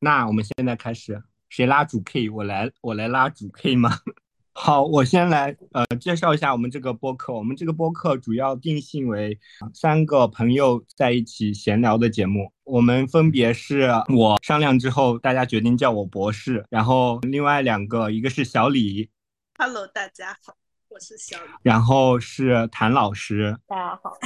[0.00, 2.30] 那我们现在开始，谁拉主 K？
[2.30, 3.98] 我来，我来拉主 K 吗？
[4.52, 7.32] 好，我先来呃介绍一下我们这个播客。
[7.32, 9.38] 我们这个播客主要定性为
[9.72, 12.52] 三个朋友在一起闲聊的节目。
[12.64, 16.64] 我们分别是我商量之后，大家决定叫我博士。
[16.70, 19.10] 然后另外两个，一个是小李
[19.58, 20.54] ，Hello，大家好，
[20.88, 21.50] 我是小李。
[21.62, 24.16] 然后是谭老师，大家好。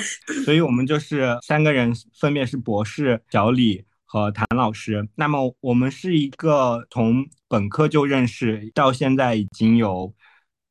[0.44, 3.84] 所以我们就是三个人，分别是博士、小李。
[4.12, 10.12] 和谭老师，那么我们是一个从本科就认识，到现在已经有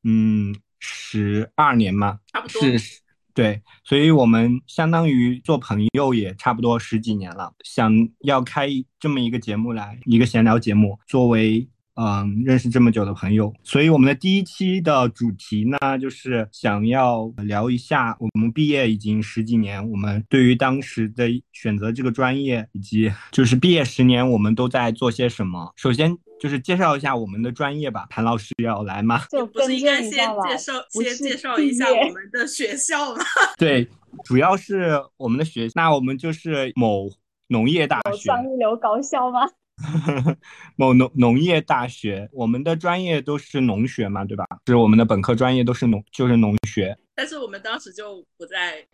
[0.04, 3.00] 嗯十二年嘛，差不多是，
[3.34, 8.68] 对，所以我们相当于做朋友也差不多十几年了，想要开
[9.00, 11.68] 这么一个节目来，一个闲聊节目，作为。
[11.94, 25.70] 嗯，认识这么久的朋友，所以我们的第一期的主题呢，就是想要聊一下我们毕业已经十几年，我们对于当时的选择这个专业，以及就是毕业十年我们都在做些什么。
[25.76, 29.22] 首先就是介绍一下我们的专业吧，谭老师要来吗？
[29.30, 33.22] 就不是应该先介绍先介绍一下我们的学校吗？
[33.58, 33.86] 对，
[34.24, 37.10] 主要是我们的学，那我们就是某
[37.48, 39.46] 农业大学，双一流高校吗？
[40.76, 44.44] 某农农业大学，我们的专业都是农学嘛，对吧？
[44.66, 46.96] 是我们的本科专业都是农，就是农学。
[47.14, 48.86] 但是我们当时就不在。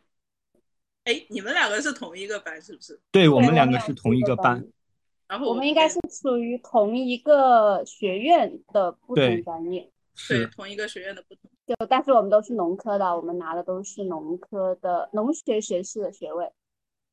[1.04, 3.00] 哎，你们两个是同一个班是不是？
[3.10, 4.62] 对，我们两个是同一个班。
[5.26, 9.90] 然后我们应该是属于同一个学院的不同专业。
[10.28, 11.50] 对，同一个学院的不同。
[11.66, 16.50] 就但是我们都是农科的，我们拿的都是农科的农学学士的学位。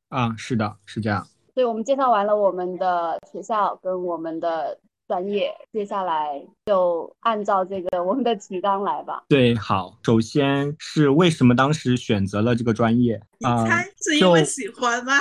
[0.09, 1.25] 啊，是的，是这样。
[1.55, 9.23] 所以我们介绍完了我们的学校跟我们的专业，接下来就按照这个我们的提纲来吧。
[9.29, 13.21] 对，好，首先是为什么当时选择了这个专业？
[13.39, 15.13] 你猜是因为喜欢吗？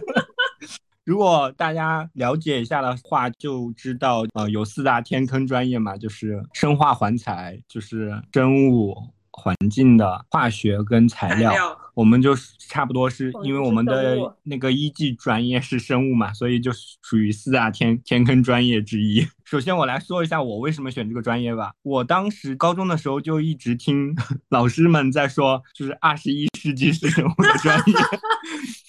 [1.04, 8.94] 如果大家了解一下的话，就知道呃有四大天坑专业嘛，就是生化环材，就是生物
[9.30, 11.78] 环境的化学跟材料。
[11.94, 16.70] 我们就差不多是因为我们的那个一技专业是生物嘛，所以就
[17.02, 19.26] 属于四大天天坑专业之一。
[19.50, 21.72] 首先我来说一下我为什么选这个专业吧。
[21.82, 24.14] 我当时高中的时候就一直听
[24.48, 27.94] 老师们在说，就是二十一世纪是什么专业。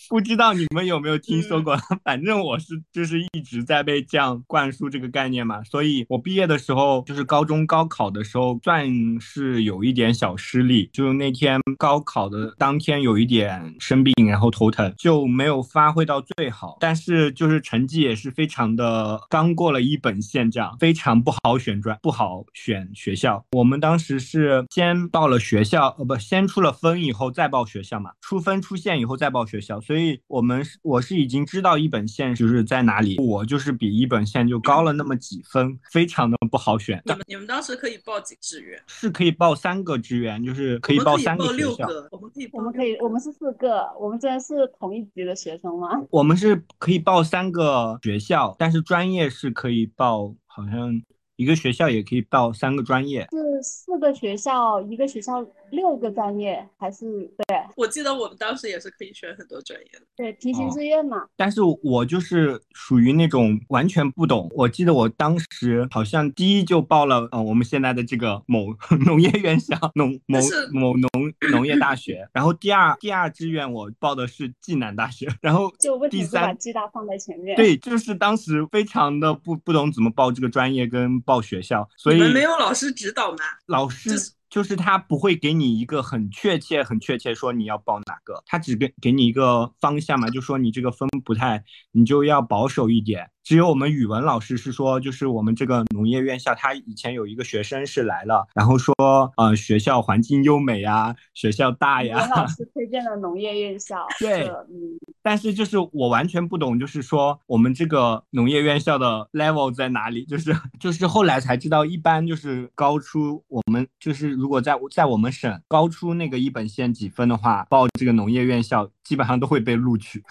[0.08, 1.80] 不知道你们有没有听说过？
[2.04, 8.86] 反正我是就是一直在被这样灌输这个概念嘛，所以我毕业的时候就是高中高考的时候，算
[9.22, 10.90] 是有一点小失利。
[10.92, 16.76] 就是那天高考的当天有一点生病，然后头疼，就没有发挥到最好。
[16.82, 23.44] 但是就是成绩也是非常的，刚过了一本线，这样非常不好选专，不好选学校。
[23.54, 30.02] 我们当时是先报了学校，呃不，先出了分以后再报学校嘛，出分出线以后再报学校，所以。
[30.28, 37.02] 我们是我是已经知道一本线就是在哪里，我就是比一本线就高了那么几分，非常的不好选。
[37.06, 38.82] 你们你们当时可以报几志愿？
[38.88, 41.88] 是可以报三个志愿，就是可以报三个学校。
[42.12, 43.88] 我们可以，我们可以，我们是四个。
[44.00, 45.90] 我们真的是同一级的学生吗？
[46.10, 51.02] 我们是可以报三个学校，但是专业是可以报，好像。
[51.38, 57.06] 一个学校也可以报三个专业，是四个学校，一个学校六个专业，还是
[57.48, 57.58] 对？
[57.76, 61.26] 我记得我们当时也是可以选很多专业的，对，平行志愿嘛。
[61.36, 64.50] 但是我就是属于那种完全不懂。
[64.54, 68.68] 我记得我当时好像第一就报了，呃，我们现在的这个某
[69.06, 70.40] 农业院校，农某
[70.74, 71.10] 某农
[71.52, 72.28] 农业大学。
[72.34, 77.56] 然后第二第二志愿我报的是暨南大学，然后就第三把暨大放在前面。
[77.56, 81.22] 对，就是当时非常的不不懂怎么报这个专业跟。
[81.24, 83.38] 报学校，所以你们没有老师指导吗？
[83.68, 84.10] 老师。
[84.10, 91.64] 就是就是他不会给你一个很确切、很确切说你要报哪个，他只给给你一个方向嘛，就说你这个分不太，
[91.94, 93.32] 你就要保守一点。
[93.44, 98.94] 只有我们语文老师是说，就是我们这个农业院校，他以前有一个学生是来了，然后说，
[99.38, 102.28] 呃，学校环境优美呀，学校大呀。
[102.36, 104.06] 老师 推荐了农业院校。
[104.20, 105.00] 对，嗯。
[105.24, 110.26] 但是就是我完全不懂，就是说我们这个农业院校的 level 在哪里？
[110.32, 114.32] 就是就是后来才知道，一般就是高出我们就是。
[114.32, 120.24] 如果在在我们省高出那个一本线几分的话，报这个农业院校基本上都会被录取。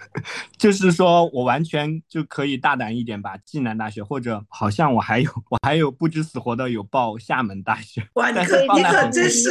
[0.58, 8.06] 就是说我完全就可以大胆一点吧，暨南大学或者好像我还有 我还有不知死活的有报厦门大学。
[8.14, 9.50] 哇，你可你可真是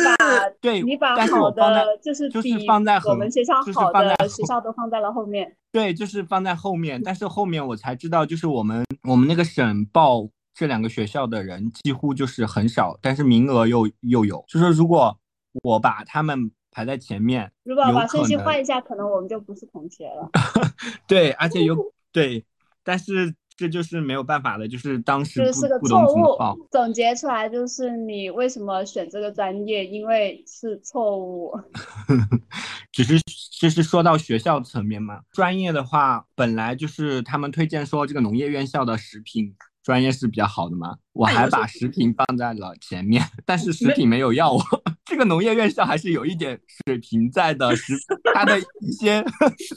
[0.62, 5.56] 对，你把好的就是就是放在我们学校好的学校都放在了后面。
[5.72, 10.30] 对，就是放在后面，但是后面我才知道，就是我们我们那个省报。
[10.58, 14.42] 这两个学校的人几乎就是很少，但是名额又又有。
[14.48, 15.20] 就是如果
[15.64, 20.30] 我把他们排在前面，如果把顺序换一下，可能我们就不是同学了。
[21.08, 21.74] 对，而且有
[22.12, 22.44] 对，
[22.84, 26.14] 但是这就是没有办法的，就是当时就是个错。
[26.14, 26.68] 误。
[26.70, 31.58] 总结出来就是你为什么选这个专业，因为是错误。
[32.92, 33.22] 只是
[33.58, 39.56] 就是说到学校层面嘛，专业的话本来就是他们推荐说这个农业院校的食品
[39.86, 44.60] 专业是比较好的嘛，我还把食品放在了前面，但是食品没有要我。
[45.06, 47.94] 这个农业院校还是有一点水平在的，食
[48.34, 49.24] 它的一些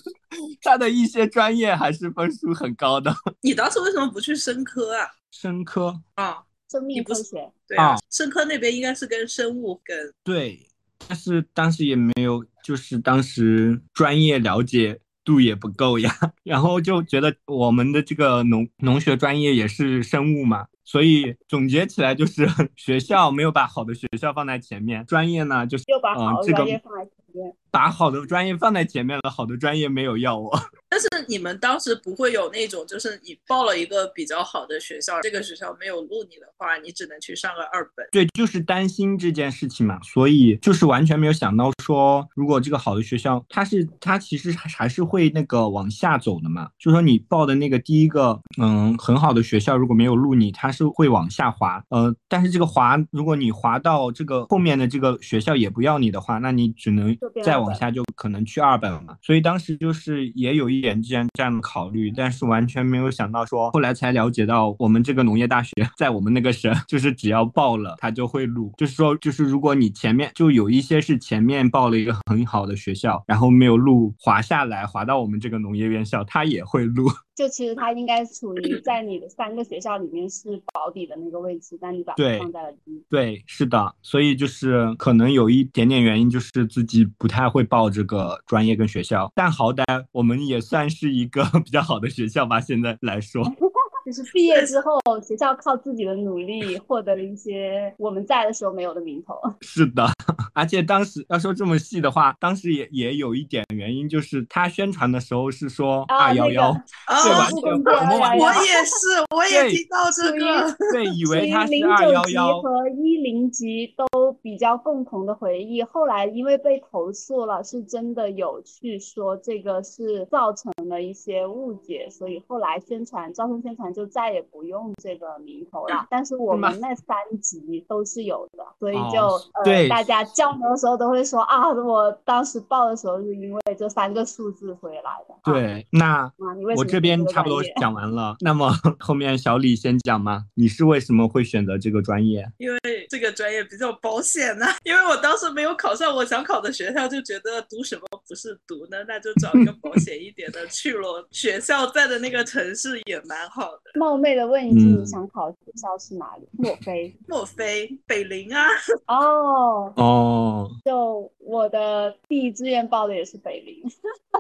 [0.65, 3.15] 它的一些专业还是分数很高的。
[3.43, 5.07] 你当时为什么不去生科啊？
[5.31, 6.39] 生科啊，
[6.71, 9.95] 生命不是科学，对啊，啊生科那边应该是跟生物跟
[10.25, 10.67] 对，
[11.07, 16.11] 但是当时也没有，就是当时专业了解度也不够呀，
[16.43, 27.55] 然后就觉得我们的这个农农学专业也是生物嘛，所以总结起来就是 学校没有把好的学校放在前面，专业呢就是又把好的嗯这个专业放在前面。
[27.71, 30.51] 把好的专业放在前面了，好的专业没有要我。
[30.91, 38.07] 但是你们当时不会有那种，就是你报了一个比较好的学校，这个学校没有录你的话，你只能去上个二本。
[38.11, 46.71] 对，就是担心这件事情嘛，所以就是完全没有想到说，如果这个好的学校，它是它其实还还是会那个往下走的嘛。
[46.79, 51.83] 就说你报的那个第一个，嗯，很好的学校，如果没有录你，它是会往下滑。
[51.91, 59.17] 呃，但是这个滑，如果你滑到这个后面的这个学校也不要你的话，那你只能就变二本往下，就可能去二本了嘛。
[59.23, 77.11] 所以当时就是也有一点这样这样的考虑，但是完全没有想到说，后来才了解到我们这个农业大学 在我们那个省，就是只要报了他就会录，就是说就是如果你前面就有一些是前面报了一个很好的学校，然后没有录滑下来滑到我们这个农业院校，他也会录。
[77.39, 83.01] 就其实它应该处于在你的三个学校里面是保底的那个位置，但你把它放在了第一。
[83.09, 93.41] 对，是的，所以就是可能有一点点原因，就是自己不太会报这个专业跟学校，但好歹我们也算是一个 比较好的学校吧，现在来说。
[94.09, 99.35] 就是毕业之后，学校靠自己的努力获得了一些我们在的时候没有的名头。
[99.61, 100.03] 是的，
[100.55, 106.79] 而且当时要说这么细的话，当时也也有一点原因，就是他宣传的时候是说啊二幺幺，哦
[107.23, 108.99] 对完全公正我们我211也是，
[109.37, 110.75] 我也听到这个。
[110.91, 115.83] 对以为他是二零九级幺幺，和一零级都比较共同的回忆。
[115.83, 126.07] 后来因为被投诉了，是真的有去说这个是造成了一些误解，所以后来宣传招生宣传就再也不用这个名头了。
[126.09, 129.21] 但是我们那三级都是有的，所以哦就、
[129.59, 135.35] 呃对大家交流的时候都会说啊，我当时报的时候是因为这三个数字回来的。
[135.43, 142.49] 啊对，那啊，你为我这边差不多讲完了，那么 后面小李先讲嘛，你是为什么会选择这个专业？
[142.59, 142.79] 因为
[143.11, 148.99] 这个专业比较保险呐、因为我当时没有考上我想考的学校，就觉得读什么不是读呢？
[149.09, 151.27] 那就找一个保险一点的去了。
[151.31, 156.49] 学校在的那个城市也蛮好的，冒昧的问一句，嗯你想考的学校是哪里？
[156.53, 157.15] 莫非？
[157.27, 158.67] 莫非北林啊？
[159.07, 163.83] 哦，哦，就我的第一志愿报的也是北林。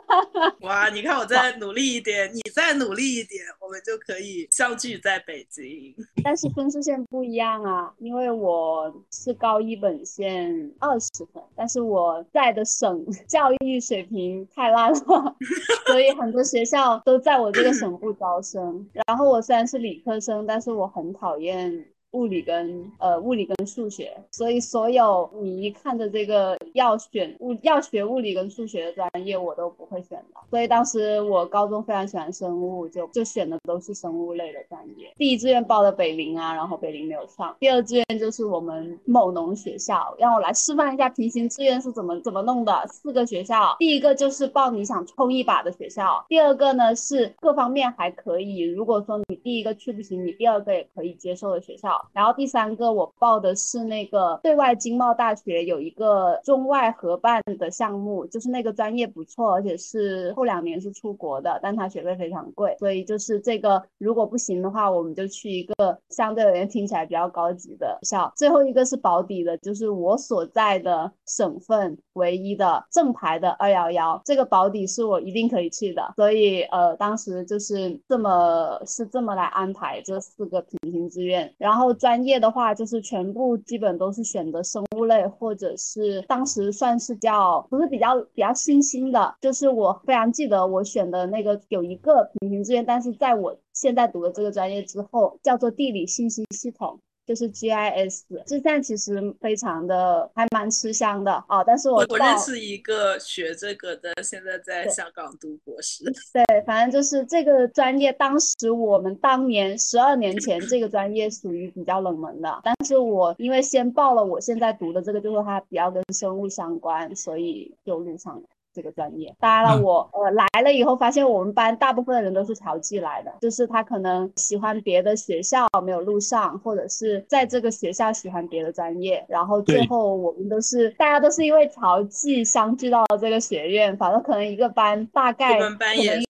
[0.60, 5.94] 哇，你看我再努力一点，你再努力一点，我们就可以相聚在北京。
[6.22, 15.36] 但是分数线不一样啊，因为我是高一本线二十分，但是我在的省教育水平太烂了，
[15.88, 18.86] 所以很多学校都在我这个省部招生。
[19.06, 21.86] 然后我虽然是理科生，但是我很讨厌。
[22.12, 30.40] 物理跟呃物理跟数学，所以所有你一看着这个要选物要学物理跟数学的专业，我都不会选的。
[30.48, 35.12] 所以当时我高中非常喜欢生物，就就选的都是生物类的专业。
[35.16, 37.54] 第一志愿报的北林啊，然后北林没有上。
[37.60, 42.86] 第二志愿就是我们某农学校，让我来示范一下平行志愿是怎么怎么弄的。
[42.88, 51.97] 四个学校，第一个就是报你想冲一把的学校，第二个呢是各方面还可以，如果说你第一个去不行，你第二个也可以接受的学校。
[52.12, 68.32] 然后第三个我报的是那个对外经贸大学有一个中外合办的项目，就是那个专业不错，而且是后两年是出国的，但它学费非常贵，所以就是这个如果不行的话，我们就去一个相对而言听起来比较高级的校。
[68.36, 96.98] 最后一个是保底的，就是我所在的省份唯一的正牌的二幺幺，这个保底是我一定可以去的，所以呃当时就是这么是这么来安排这四个平行志愿，然后专业的话就是全部基本都是选择生物类，或者是当时算是叫不是比较比较新兴的，就是我非常记得我选的那个有一个平行志愿，但是在我现在读的这个专业之后，叫做地理信息系统。
[97.28, 101.62] 就是 GIS，这站其实非常的还蛮吃香的啊。
[101.62, 106.04] 但是我我认识一个学这个的，现在在香港读博士。
[106.32, 118.42] 对，反正就是这个专业，当时我们当年十二年前这个专业属于比较冷门的，但是我因为先报了我现在读的这个，就是它比较跟生物相关，所以就录上了。
[118.74, 135.78] 这个专业，当然了，我呃来了以后发现我们班大部分的人都是调剂来的，就是他可能喜欢别的学校没有录上，或者是在这个学校喜欢别的专业，然后最后我们都是大家都是因为调剂相聚到了这个学院，反正可能一个班大概可能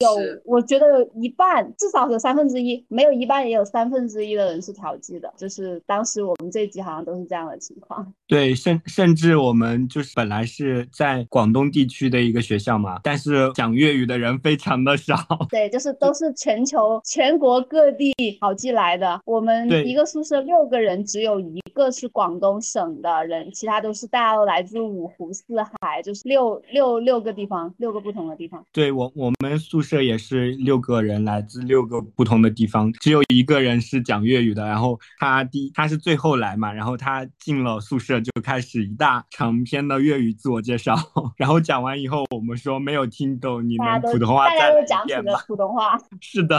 [0.00, 8.14] 有，我觉得有一半至少有三分之一，没有一半也有三分之一的人是调剂的，就是当时我们这一级好像都是这样的情况。
[8.26, 12.38] 对，甚甚至我们就是本来是在广东地区的一个。
[12.48, 15.16] 学校嘛，但是讲粤语的人非常的少。
[15.50, 19.20] 对，就是都是全球全国各地跑进来的。
[19.26, 28.64] 我们一个宿舍六个人，只有一个是广东省的人，其他都是大家都来自五湖四海，就是六六六个地方，六个不同的地方。
[28.72, 34.64] 对我我们宿舍也是六个人，来自六个不同的地方，只有一个人是讲粤语的。
[34.64, 40.96] 然后他第他是最后来嘛，然后他进了宿舍就开始一大长篇的粤语自我介绍，
[41.36, 42.17] 然后讲完以后。
[42.30, 46.58] 我们说没有听懂你们普通话再讲一遍普通话是的，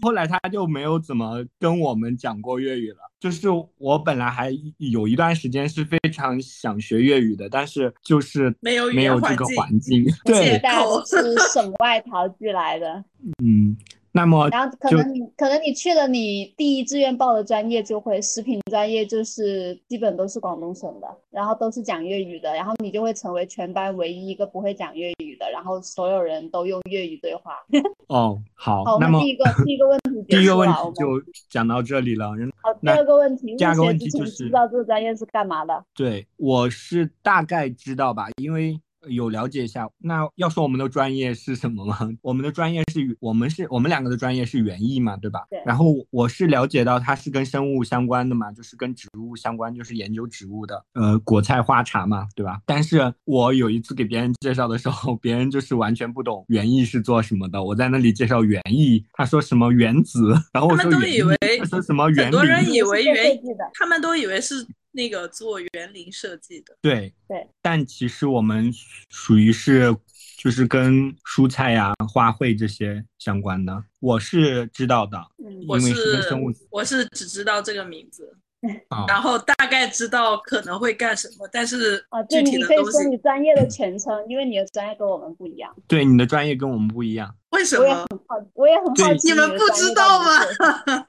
[0.00, 2.98] 后来他就没有怎么跟我们讲过粤语了。
[3.20, 10.04] 就是我本来还有一段时间是非常想学粤语的，但是就是没有没有这个环境。
[10.24, 10.60] 对，
[11.06, 13.04] 是省外逃进来的。
[13.42, 13.76] 嗯。
[14.14, 27.56] 那么，然后可能你可能你去了你第一志愿报的专业就会食品专业，就是基本都是广东省的，然后都是讲粤语的，然后你就会成为全班唯一一个不会讲粤语的，然后所有人都用粤语对话。
[28.08, 31.06] 哦，好，那么第一个第一个问题，第一个问题就
[31.48, 32.32] 讲到这里了。
[32.62, 35.82] 好，第二个问题，第二个问题就是知道这个专业是干嘛的？
[35.94, 38.78] 对，我是大概知道吧，因为。
[39.08, 41.98] 有了解一下，那要说我们的专业是什么吗？
[42.22, 45.40] 我们的专业是，我们是我们两个的专业是园艺嘛，对吧？
[45.50, 45.60] 对。
[45.66, 52.60] 然后我是了解到它是跟生物相关的嘛，就是跟植物相关，就是研究植物的，呃，果菜花茶嘛，对吧？
[52.66, 57.62] 但是我有一次给别人介绍的时候， 别人就是完全不懂园艺是做什么的。
[57.62, 63.40] 我在那里介绍园艺，他说什么原子， 然后我说园艺，他说什么园很多人以为园艺，
[63.74, 64.66] 他们都以为是。
[64.92, 68.70] 那个做园林设计的，对对，但其实我们
[69.08, 69.94] 属于是
[70.36, 78.36] 就是跟蔬菜呀、花卉这些相关的，我是知道的，因为是生物，我是只知道这个名字，
[79.08, 87.82] 然后大概知道可能会干什么，但是啊，对，你可以说你专业的全称，因为你的专业跟我们不一样，对，你的专业跟我们不一样，为什么？
[87.84, 91.06] 我也很好，我也很好奇，你们不知道吗？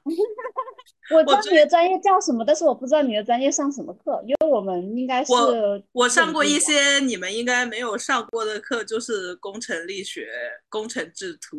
[1.12, 10.26] 我知道你的专业叫什么，但是我不知道你的专业上什么课，因为我们应该是我我上过一些你们应该没有上过的课，就是工程力学、
[10.70, 11.58] 工程制图。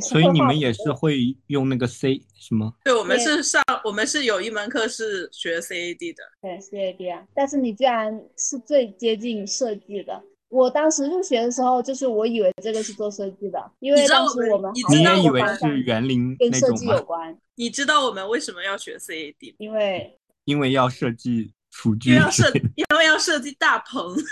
[0.00, 2.72] 所以你们也是会用那个 C 什么？
[2.84, 6.22] 对，我们是上我们是有一门课是学 CAD 的。
[6.42, 10.20] 对 CAD 啊，但是你居然是最接近设计的。
[10.54, 17.36] 我当时入学的时候，就是我以为这个是做设计的，因为当时我们你也以为是园林跟设计有关。
[17.56, 19.56] 你知道我们为什么要学 CAD？
[19.58, 24.16] 因为因为要设计厨具，因为要设因为要设计大棚。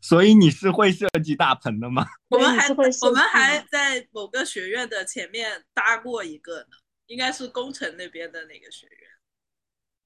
[0.00, 2.04] 所以你是会设计大棚的吗？
[2.30, 9.08] 我们还我们还在某个学院的前面搭过一个呢，应该是工程那边的那个学院。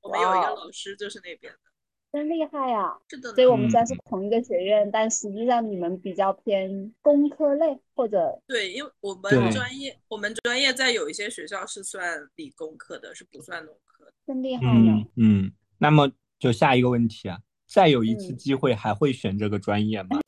[0.02, 1.69] 我们有一个老师就是那边的。
[2.12, 2.98] 真厉害呀！
[3.08, 14.12] 是的，所以我们虽然是同一个学院，但实际上你们比较偏工科类，或者对，因为我们专业，我们专业在有一些学校是算理工科的，是不算农科的。
[14.26, 15.04] 真厉害呢。
[15.16, 17.38] 嗯，那么就下一个问题啊，
[17.68, 20.18] 再有一次机会还会选这个专业吗？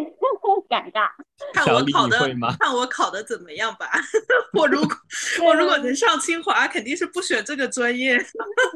[0.72, 1.06] 尴尬，
[1.52, 2.18] 看我考的，
[2.58, 3.90] 看我考的怎么样吧。
[4.58, 4.96] 我如果
[5.44, 8.18] 我如果能上清华，肯定是不选这个专业。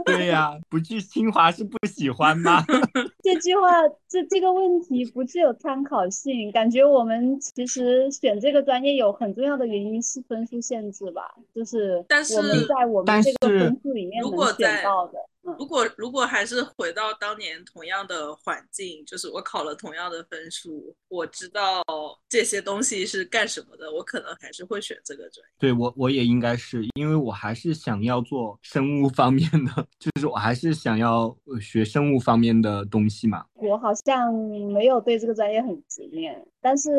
[0.04, 2.62] 对呀，不去清华是不喜欢吗？
[3.22, 3.70] 这句话，
[4.08, 6.52] 这这个问题不具有参考性。
[6.52, 11.22] 感觉我们其实选这个专业有很重要的原因是分数限制吧，
[11.54, 12.04] 就是
[12.36, 15.14] 我们在我们这个分数里面能选到的。
[15.58, 21.82] 如果如果还是回到当年同样的环境，就是我考了同样的分数，我知道
[22.28, 25.54] 这些东西是干什么的，我可能还是会选这个专业。
[25.58, 33.44] 对我我也应该是，因为我还是想要做生物方面的， 就是我还是想要学生物方面的东西嘛。
[33.54, 36.90] 我好像没有对这个专业很执念，但是。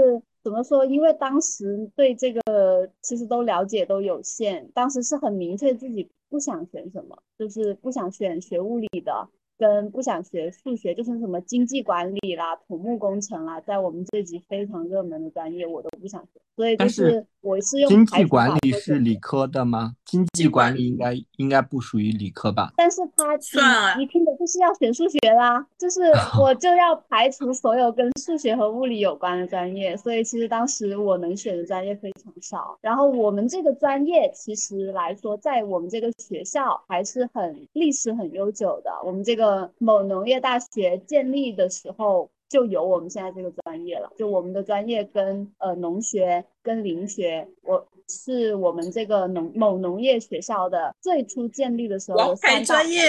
[0.48, 0.86] 怎么说？
[0.86, 9.28] 因为当时对这个其实都了解都有限，当时是很明确自己不想选什么，就是不想选学物理的。
[9.58, 16.40] 跟不想学数学，就是什么经济管理啦、土木工程啦，在我们这级非常热门的专业，我都不想学。
[16.56, 19.94] 所以就是我是用经济管理是理科的吗？
[20.06, 22.74] 经济管理应该应该不属于理科吧？
[22.76, 26.02] 但是他算一听的就是要选数学啦，就是
[26.42, 29.96] 我就要排除所有跟数学和物理有关的专业。
[29.98, 32.76] 所以其实当时我能选的专业非常少。
[32.82, 38.92] 然后我们这个专业其实来说，在我们这个学校还是很历史很悠久的。
[39.06, 39.47] 我们这个
[39.78, 42.30] 某农业大学建立的时候。
[42.50, 53.02] 就有我们现在这个专业了，就我们的专业跟呃农学跟林学，我是我们这个农某农业学校的最初建立的时候的三大专业，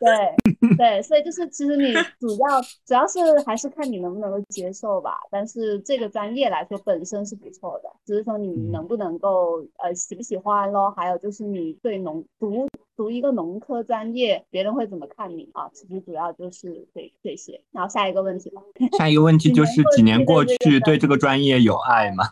[0.00, 12.66] 对对，所以就是其实你 主要主要是还是看你能不能够接受吧，但是这个专业来说本身是不错的，只是说你能不能够呃喜不喜欢咯，还有就是你对农读。
[12.96, 15.68] 读一个农科专业，别人会怎么看你啊？
[15.72, 17.60] 其实主要就是这这些。
[17.72, 18.62] 然后下一个问题吧。
[18.96, 22.24] 下一个问题就是几年过去，对这个专业有爱吗？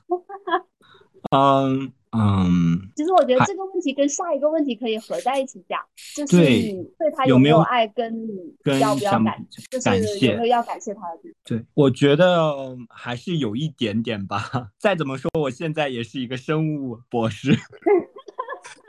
[1.35, 2.91] 嗯嗯。
[2.95, 5.81] 其实我觉得这个问题跟下一个问题可以合在一起讲，
[6.15, 11.37] 就是你对他有没有爱，跟你要不要感，就是有没有要感谢他的地方。
[11.45, 14.39] 对，我觉得还是有一点点吧。
[14.79, 17.53] 再怎么说，我现在也是一个生物博士。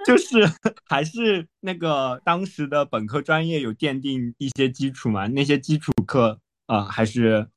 [0.06, 0.38] 就是
[0.86, 7.48] 还是那个当时的本科专业有奠定一些基础嘛，那些基础课啊，还是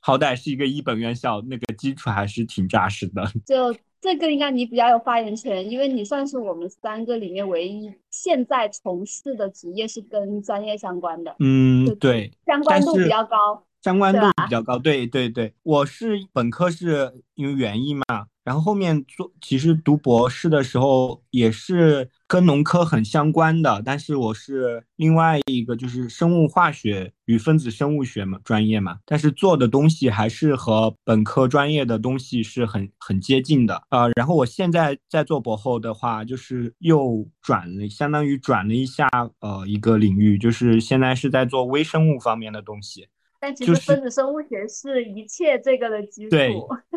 [0.00, 3.24] 好歹是一个一本院校，那个基础还是挺扎实的。
[3.46, 11.34] 就这个应该你比较有发言权，因为你算是我们三个里面唯一现在从事的职业是跟专业相关的。
[11.40, 13.64] 嗯，对，相关度比较高。
[13.80, 34.08] 相关度比较高，对对对，我是本科是因为园艺嘛，然后后面做其实读博士的时候也是跟农科很相关的，但是我是另外一个就是生物化学与分子生物学嘛专业嘛，但是做的东西还是和本科专业的东西是很很接近的啊。
[34.16, 39.06] 然后我现在在做博后的话，就是又转了，相当于转了一下
[39.40, 43.08] 呃一个领域，就是现在是在做微生物方面的东西。
[43.38, 46.30] 但其实分子生物学是一切这个的基础。
[46.30, 46.56] 对，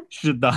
[0.10, 0.50] 是的。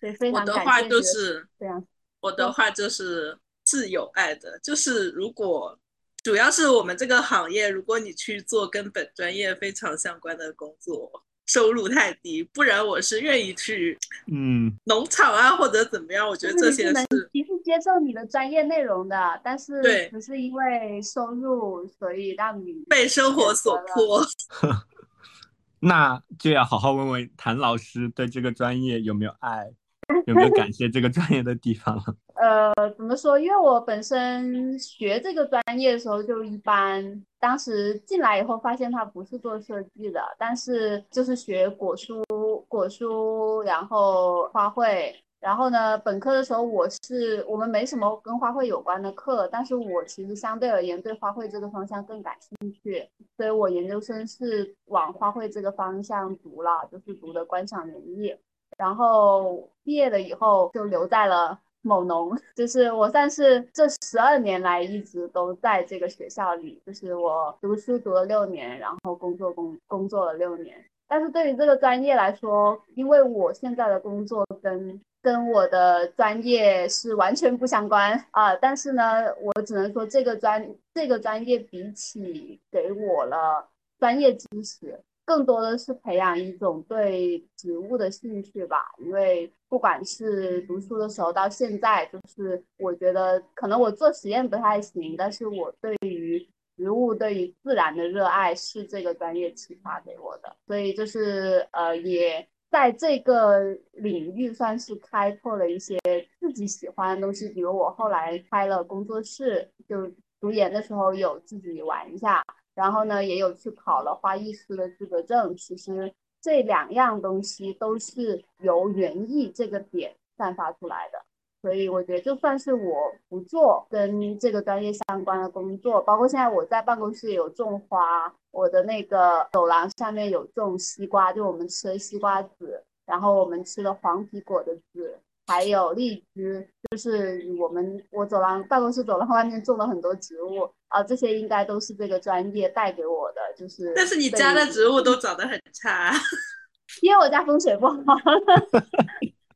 [0.00, 1.84] 对，非常我的话就是这样。
[2.20, 5.78] 我的话就是是有爱的，就是如果
[6.22, 13.96] 主要是我们这个行业，如果你去做跟本专业非常相关的工作，收入太低，不然我是愿意去
[14.30, 16.28] 嗯 农场啊或者怎么样。
[16.28, 24.22] 我觉得这些是其实接受你的专业内容的，但是对，只是因为收入，所以让你被生活所迫。
[25.80, 29.70] 那就要好好问问谭老师对这个专业有没有爱，
[30.26, 32.02] 有没有感谢这个专业的地方了？
[32.36, 33.38] 呃，怎么说？
[33.38, 42.22] 因为我本身学这个专业的时候就一般，当时进来以后发现它不是做设计的，但是就是学果蔬、
[42.68, 45.12] 果蔬，然后花卉。
[45.40, 58.34] 然后呢，本科的时候我是我们没什么跟花卉有关的课，但是我其实相对而言对花卉这个方向更感兴趣，所以我研究生是往花卉这个方向读了，就是读的观赏园艺。
[58.78, 70.82] 然后毕业了以后就留在了某农， 就是我算是这十二年来一直都在这个学校里，就是我读书读了六年，然后工作工工作了六年。
[71.08, 83.66] 但是对于这个专业来说，因为我现在的工作跟跟我的专业是完全不相关啊，但是呢，我只能说这个专这个专业比起给我了
[83.98, 88.78] 专业知识，更多的是培养一种对植物的兴趣吧。
[88.98, 102.48] 因为不管是读书的时候到现在，就是我觉得可能我做实验不太行，但是我对于植物、对于自然的热爱是这个专业启发给我的，所以就是呃也。
[102.70, 103.62] 在这个
[103.94, 105.98] 领域算是开拓了一些
[106.38, 110.06] 自己喜欢的东西，比如我后来开了工作室，就
[110.38, 112.44] 读研的时候有自己玩一下，
[112.78, 115.56] 然后呢也有去考了花艺师的资格证。
[115.56, 121.18] 其实这两样东西都是由园艺这个点散发出来的。
[121.60, 143.92] 所以我觉得，就算是我不做跟这个专业相关的工作，包括现在我在办公室有种花，我的那个走廊下面有种西瓜，就我们吃的西瓜籽，然后我们吃的黄皮果的籽，还有荔枝，就是我们我走廊办公室走廊外面种了很多植物啊，这些应该都是这个专业带给我的，就 是。
[143.96, 146.12] 但是你家的植物都长得很差。
[147.00, 147.96] 因为我家风水不好。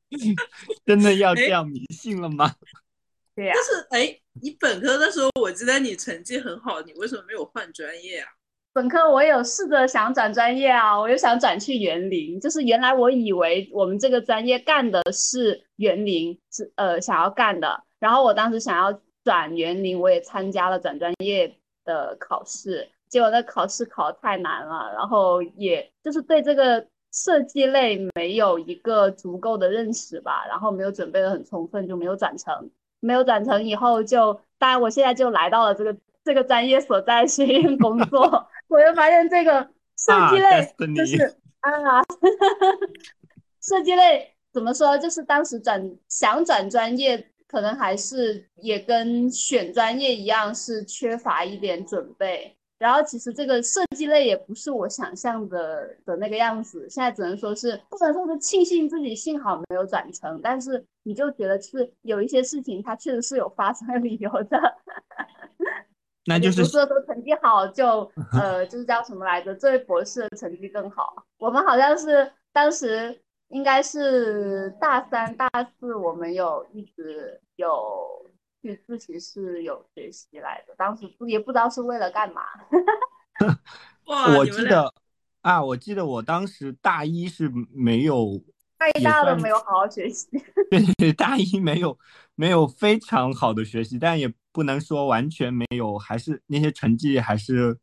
[0.84, 2.50] 真的要这样迷信了吗？
[3.34, 3.52] 对呀。
[3.54, 8.28] 但是哎，你本科的时候，我记得你成绩很好，你为什么没有换专业啊？
[8.74, 17.84] 本科我有试着想转专业啊，我又想转去园林，就是原来我以为我们这个专业干的是园林，是呃想要干的。
[17.98, 21.54] 然后我当时想要转园林，我也参加了转专业
[21.84, 32.70] 的考试，结果那考试考的太难了，然后也就是对这个设计类没有一个足够的认识吧，然后没有准备的很充分，就没有转成。
[33.00, 38.48] 没有转成以后，就当然我现在就来到了这个这个专业所在学院 工作。
[38.72, 42.02] 我又发现这个设计类就是啊，
[43.60, 44.96] 设计类怎么说？
[44.96, 52.56] 就是当时转想转专业，可能还是也跟选专业一样，是缺乏一点准备。
[52.78, 56.88] 然后其实这个设计类也不是我想象的的那个样子。
[56.90, 64.58] 现在只能说是不能说是庆幸自己幸好没有转成，但是你就觉得是有一些事情它确实是有发生理由的。
[66.24, 69.52] 那就是不是说成绩好就 呃就是叫什么来着？
[69.56, 71.26] 这位博士的成绩更好。
[71.38, 77.70] 我们好像是当时应该是大三、大四，我们有一直有
[78.62, 80.74] 去自习室有学习来的。
[80.76, 82.42] 当时也不知道是为了干嘛。
[84.06, 84.94] 哇，我记得
[85.40, 88.40] 啊，我记得我当时大一是没有，
[88.78, 90.28] 大一、大二没有好好学习。
[90.70, 91.98] 对对对，大一没有
[92.36, 94.32] 没有非常好的学习，但也。
[94.52, 97.76] 不能说完全没有，还是那些成绩还是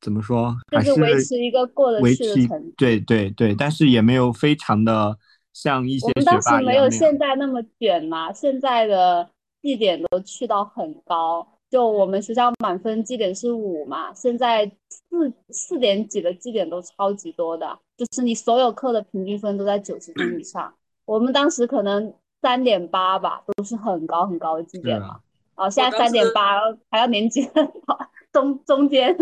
[0.00, 0.54] 怎么说？
[0.72, 2.74] 还是维持一个过得去的成绩。
[2.76, 5.16] 对对对，但是也没有非常的
[5.52, 6.06] 像一些。
[6.06, 9.28] 我们当时没有现在那么卷嘛，现在的
[9.62, 11.46] 绩点都去到很高。
[11.68, 20.72] 就我们学校满分绩点是五嘛，现在四四点几的绩点都超级多的，就是你所有课的平均分都在九十分以上。
[21.04, 25.18] 我们当时可能三点八吧，都是很高很高的绩点嘛。
[25.56, 27.48] 哦，现在三点八，还要年级
[28.32, 29.16] 中中间，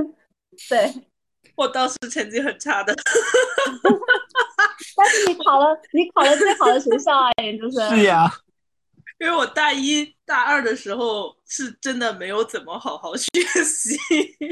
[0.69, 0.93] 对，
[1.57, 2.95] 我当时成绩很差的，
[4.97, 7.97] 但是你考了，你考了最好的学校啊，研究生。
[7.97, 8.29] 是呀，
[9.21, 13.29] 因为我大一大二的时候是真的没有怎么好好学
[13.65, 13.97] 习。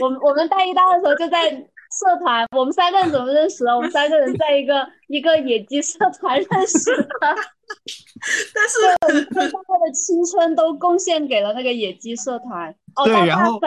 [0.01, 1.51] 我们我们大一大二的时候就在
[1.93, 3.73] 社团，我们三个人怎么认识的？
[3.77, 7.09] 我们三个人在一个一个野鸡社团认识的。
[8.55, 12.75] 但是，大概的青春都贡献给了那个野鸡社团。
[12.97, 13.61] 哦，对，然后，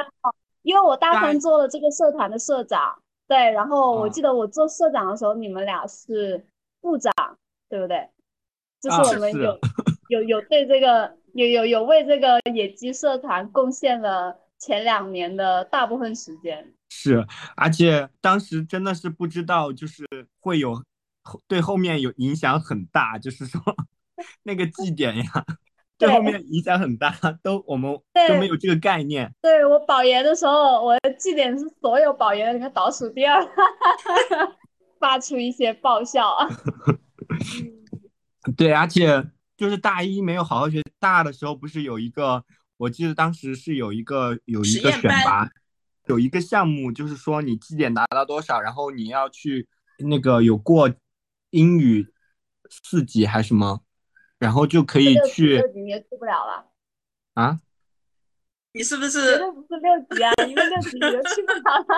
[0.64, 6.46] 因为我大三做了这个社团的社长，对，然后我记得我做社长的时候，你们俩是
[6.82, 7.12] 部长，
[7.70, 8.10] 对不对？
[8.82, 9.60] 就是我们有
[10.10, 16.72] 有有对这个有有有为这个野鸡社团贡献了前两年的大部分时间。
[16.96, 20.06] 是，而且当时真的是不知道，就是
[20.40, 20.84] 会有
[21.48, 23.62] 对后面有影响很大，就是说。
[24.44, 25.24] 那个绩点呀，
[25.98, 27.92] 对后面影响很大，都我们
[28.30, 29.30] 都没有这个概念。
[29.42, 33.46] 对我保研的时候，我的绩点是所有保研里面倒数第二，
[35.02, 36.34] 发出一些爆笑。
[38.56, 39.22] 对，而且
[39.58, 42.42] 就是大一没有好好学，大二的时候不是有一个，
[42.78, 45.50] 我记得当时是有一个有一个选拔，
[46.08, 49.68] 有一个项目，就是说你绩点达到多少，然后你要去
[50.00, 50.94] 那个有过
[51.52, 52.12] 英语
[52.70, 53.82] 四级还是什么。
[54.38, 56.70] 然后就可以去，六级你也去不了了
[57.36, 57.62] 啊？
[58.74, 60.30] 你是不是绝对不是六级啊？
[60.46, 61.96] 因为六级你就去不了了。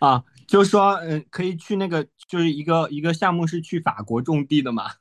[0.06, 4.96] 啊，就是说，嗯，可以去那个，就是一个一个项目是去法国种地的嘛？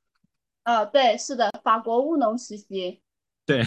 [0.63, 3.02] 呃，对，是的，法国务农实习。
[3.46, 3.65] 对。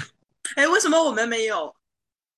[0.57, 1.77] 哎，为什么我们没有？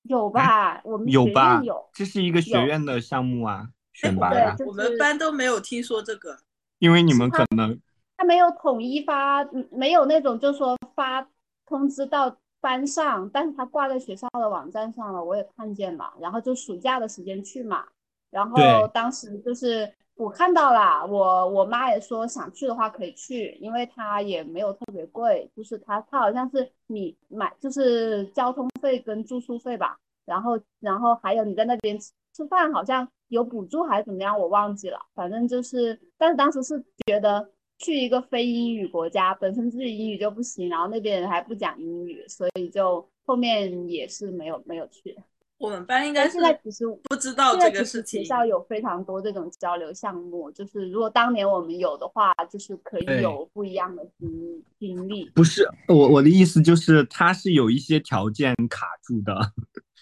[0.05, 0.81] 有吧？
[0.85, 1.61] 我们有吧？
[1.63, 1.91] 有。
[1.93, 4.57] 这是一个学院的项目啊，选拔的。
[4.67, 6.39] 我们班都没有听说这个。
[6.79, 7.79] 因为你们可能。
[8.17, 11.27] 他没有统一发，没有那种就说发
[11.67, 16.13] 通知到班上，但是他挂在学校的网站上了，我也看见了。
[16.21, 17.85] 然后就暑假的时间去嘛，
[18.31, 37.51] 然后当时就是我看到了，我我妈也说想去的话可以去，因为它也没有特别贵，就是它它好像是你买就是交通费跟住宿费吧，然后然后还有你在那边吃吃饭好像有补助还是怎么样，我忘记了，反正就是，但是当时是觉得。
[37.77, 45.15] 去一个非英语国家，本身自己英语就不行，然后那边人还不讲英语，所以就后面也是没有没有去。
[45.59, 48.21] 我们班应该现在其实不知道这个事情。
[48.23, 55.31] 学校有非常多这种交流项目，就是如果当年我们有的话，就是可以有不一样的经经历。
[55.35, 59.53] 不是我我的意思就是，它是有一些条件卡住的。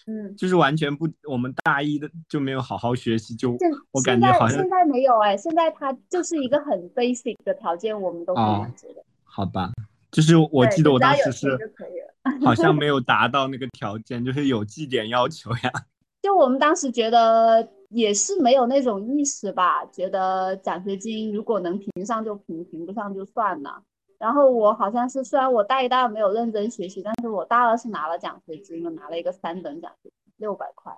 [0.05, 3.55] 嗯， 就是完全不，我们大一的就没有好好学习，就
[3.91, 9.01] 我感觉好像现在没有哎，现在它就是一个很 basic 的条件，我们都可以满足的。
[9.23, 9.71] 好吧，
[10.11, 12.12] 就是我记得我当时是就可以了，
[12.45, 15.71] 好像 没有达到那个条件，就是有绩点要求呀。
[16.21, 23.83] 就我们当时觉得也是没有那种意识吧，觉得奖学金如果能评上就评，评不上就算了。
[24.17, 30.97] 然后我好像是虽然我大一、大二没有认真学习，但是我大二是拿了奖学金的，拿了一个三等奖学金，六百块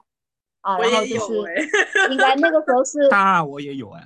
[0.62, 0.78] 啊。
[0.78, 1.34] 然后就是
[2.12, 4.04] 应该那个时候是 大二我也有哎。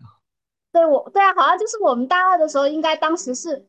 [0.72, 3.68] 对我对啊，好像就是我们大二的时候，应该当时是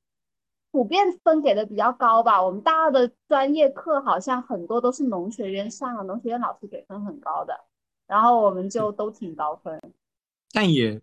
[0.72, 2.42] 普遍分给的比较高吧。
[2.42, 7.54] 我们大二的专业课好像很多都是农学院上的，农学院老师给分很高的，
[8.06, 9.80] 然后我们就都挺高分。
[10.52, 11.00] 但也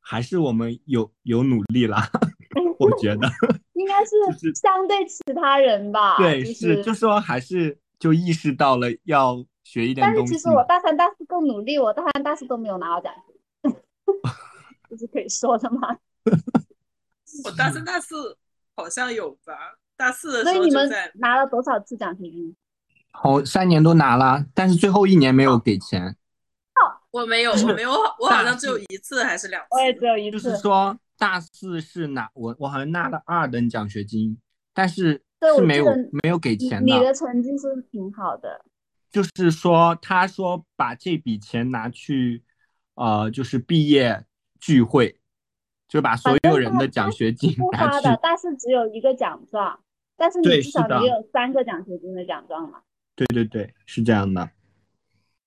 [0.00, 2.08] 还是我们有有努力啦。
[2.78, 3.26] 我觉得
[3.72, 6.18] 应该 是相对其他人吧。
[6.18, 10.18] 对，是就说还是就意识到了要学一点东西。
[10.20, 13.32] 但是其实我大三、大四更努力，我大三、大四都没有拿到奖学
[13.64, 13.76] 金，
[14.90, 15.96] 这是可以说的吗？
[17.44, 18.36] 我大三、大四
[18.76, 19.56] 好像有吧，
[19.96, 22.54] 大四的时候所以你们拿了多少次奖学金？
[23.10, 26.06] 好三年都拿了，但是最后一年没有给钱。
[26.06, 29.68] 哦，我没有，我没有，我好像只有一次还是两次？
[29.70, 30.38] 我也只有一次。
[30.38, 30.96] 就是说。
[31.18, 34.38] 大四是拿我我好像拿了二等奖学金，
[34.74, 35.22] 但是
[35.56, 35.86] 是没有
[36.22, 36.94] 没有给钱的。
[36.94, 38.62] 你的成绩是挺好的。
[39.10, 42.44] 就是说，他说把这笔钱拿去，
[42.96, 44.26] 呃，就是毕业
[44.60, 45.18] 聚会，
[45.88, 48.08] 就把所有人的奖学金拿去。
[48.22, 49.80] 大四只有一个奖状，
[50.16, 52.80] 但是你至少也有三个奖学金的奖状嘛？
[53.14, 54.50] 对对对，是这样的。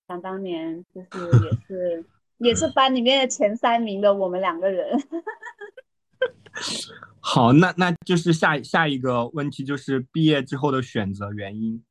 [0.08, 1.08] 想当年就是
[1.44, 2.04] 也是。
[2.42, 4.98] 也是班里面的前三名的我们两个人。
[7.20, 11.84] 好，那那就是下下一个问题就是毕业之后的选择原因，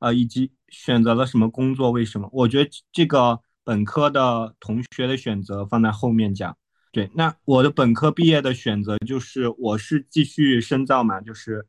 [0.00, 1.92] 呃，以及选择了什么工作？
[1.92, 2.28] 为什么？
[2.32, 6.56] 我觉得这个本科的同学的选择放在后面讲。
[6.94, 11.66] 对，那我的本科毕业的选择就是我是继续深造嘛，就是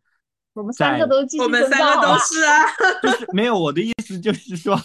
[0.53, 2.63] 我们三个都继续深造，我们三个都是啊，
[3.03, 4.79] 就是没有我的意思就是说。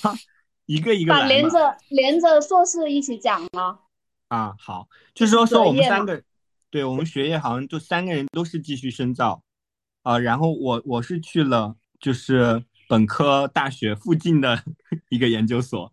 [0.66, 3.81] 一个一个把连着连着硕士一起讲吗
[4.29, 6.22] 啊，好，就是说说我们三个，
[6.70, 9.42] 对我们学业好像就三个人都是继续深造
[10.05, 14.62] 啊，然后我我是去了就是本科大学附近的
[15.11, 15.92] 一个研究所，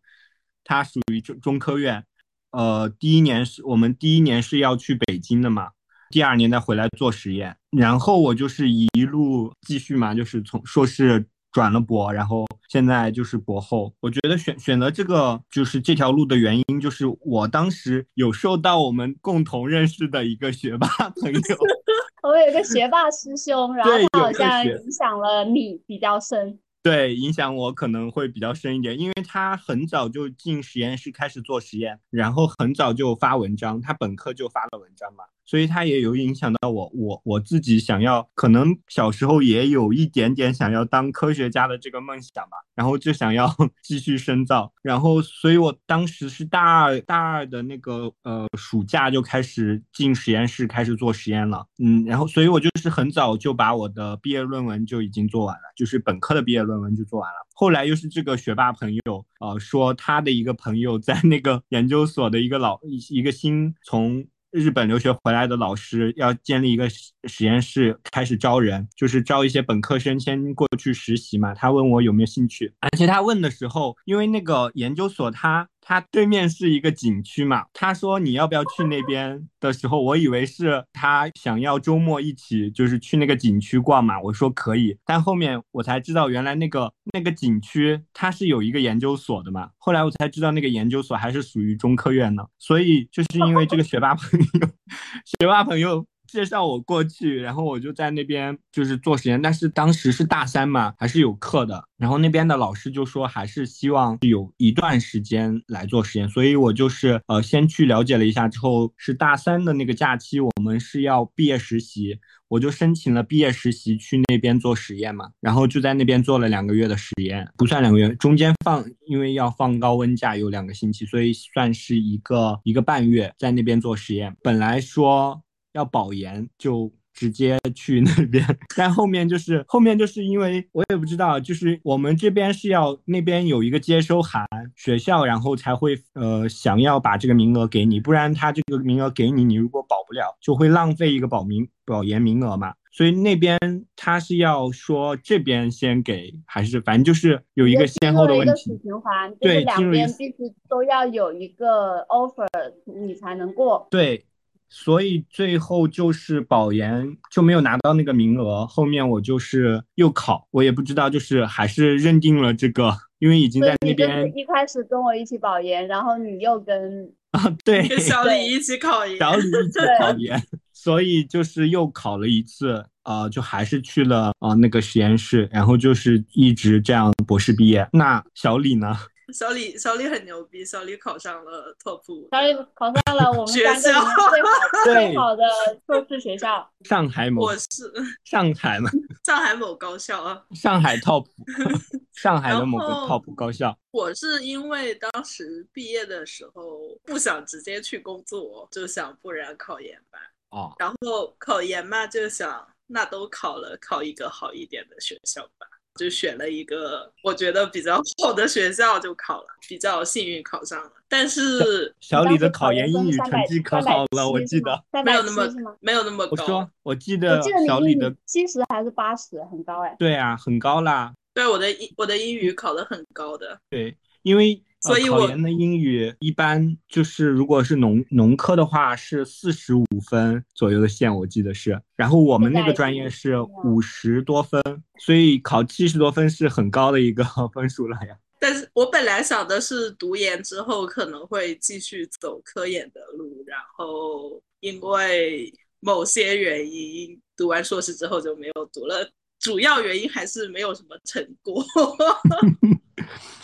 [0.64, 2.06] 它属于中中科院，
[2.52, 5.70] 呃，第一年是我们第一年是要去北京的嘛，
[6.10, 11.28] 第二年再回来做实验，然后我就是一路继续嘛，就是从硕士。
[11.54, 13.92] 转了博，然后现在就是博后。
[14.02, 21.58] 我觉得选选择这个就是这条路的原因，就是我当时有受到我们共同认识的一个学霸朋友，
[22.22, 26.60] 我有个学霸师兄，然后他好像影响了你比较深。
[26.88, 56.78] 对，影响我可能会比较深一点，因为他很早就进实验室开始做实验，然后很早就发文章，他本科就发了文章嘛，所以他也有影响到我，我我自己想要，可能小时候也有一点点想要当科学家的这个梦想吧，然后就想要 继续深造，然后所以我当时是大二大二的那个呃暑假就开始进实验室开始做实验了，嗯，然后所以我就是很早就把我的毕业论文就已经做完了，就是本科的毕业论。
[56.78, 64.24] 论文就做完了，后来又是这个学霸朋友，呃，说他的一个朋友在那个研究所的一个老一一个新从
[64.58, 71.54] 日本留学回来的老师要建立一个实验室，开始招人，就是招一些本科生先过去实习嘛。
[71.54, 75.68] 他问我有没有兴趣，而且他问的时候，因为那个研究所他。
[75.90, 77.64] 他对面是一个景区嘛？
[77.72, 84.20] 他说你要不要去那边的时候，我以为是他想要周末一起就是去那个景区逛嘛。
[84.20, 89.70] 我说可以，但后面我才知道原来那个那个景区它是有一个研究所的嘛。
[89.78, 94.68] 后来我才知道那个研究所还是属于中科院的，所以就是因为这个学霸朋友，
[95.40, 96.06] 学霸朋友。
[96.28, 101.84] 介绍我过去，然后我就在那边就是做实验，但是当时是大三嘛，还是有课的。
[101.98, 124.36] 然后那边的老师就说，还是希望有一段时间来做实验，所以我就是呃先去了解了一下，之后是大三的那个假期，我们是要毕业实习，我就申请了毕业实习去那边做实验嘛，然后就在那边做了两个月的实验，不算两个月，中间放因为要放高温假有两个星期，所以算是一个一个半月在那边做实验。
[124.44, 125.42] 本来说。
[125.78, 128.44] 要保研就直接去那边。
[128.76, 142.74] 但后面就是后面就是因为我也不知道，就是我们这边是要那边有一个接收函，学校然后才会呃想要把这个名额给你，不然他这个名额给你，你如果保不了，就会浪费一个保名保研名额嘛。
[142.92, 143.60] 所以那边
[143.96, 148.76] 他是要说这边先给，还是反正就是有一个先后的问题。
[148.82, 152.48] 循环，对，两边必须都要有一个 offer，
[152.86, 153.88] 你才能过。
[153.92, 154.26] 对，
[154.70, 164.32] 所以最后就是保研就没有拿到那个名额，后面我就是又考，我也不知道，就是还是认定了这个，因为已经在那边。
[164.36, 170.42] 一开始跟我一起保研，然后你又跟 啊对，跟小李一起考研，小李一起考研。
[170.74, 177.88] 所以就是又考了一次，呃，就还是去了啊那个实验室，然后就是一直这样博士毕业。
[177.92, 178.96] 那小李呢？
[179.34, 184.10] 小李，小李很牛逼，小李考上了 top 小李考上了我们学校最好
[184.86, 185.44] 最好的
[185.86, 187.44] 硕士学校——上海某。
[187.44, 187.92] 我是
[188.24, 188.90] 上海嘛？
[189.26, 190.42] 上海某高校啊。
[190.56, 191.26] 上海 top，
[192.14, 193.78] 上海的某个 top 高校。
[193.92, 200.20] 我是因为当时毕业的时候不想直接去工作，就想不然考研吧。
[200.50, 210.92] 哦，然后考研嘛，就想那都考了，考一个好一点的学校吧，就选了一个我觉得比较好的学校就考了，比较幸运考上了。
[211.10, 216.32] 但是小李的考研英语成绩可好了，我记得没有那么没有那么高。
[216.32, 219.96] 我说我记得小李的七十还是八十，很高哎。
[219.98, 221.14] 对啊，很高啦。
[221.34, 223.60] 对我的英我的英语考的很高的。
[223.70, 224.62] 对，因为。
[224.82, 231.82] 所以考研的英语一般就是，如果是农农科的话是四十五分左右的线，我记得是。
[231.96, 234.62] 然后我们那个专业是五十多分，
[235.00, 238.16] 所以考七十多分是很高的一个 分数了呀。
[238.40, 249.10] 但是我本来想的是读研之后可能会继续走科研的路，然后因为某些原因，读完硕士之后就没有读了。
[249.40, 251.64] 主要原因还是没有什么成果。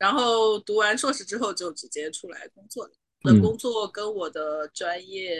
[0.00, 2.90] 然后读完硕士之后就直接出来工作了。
[3.22, 5.38] 的工作跟我的专业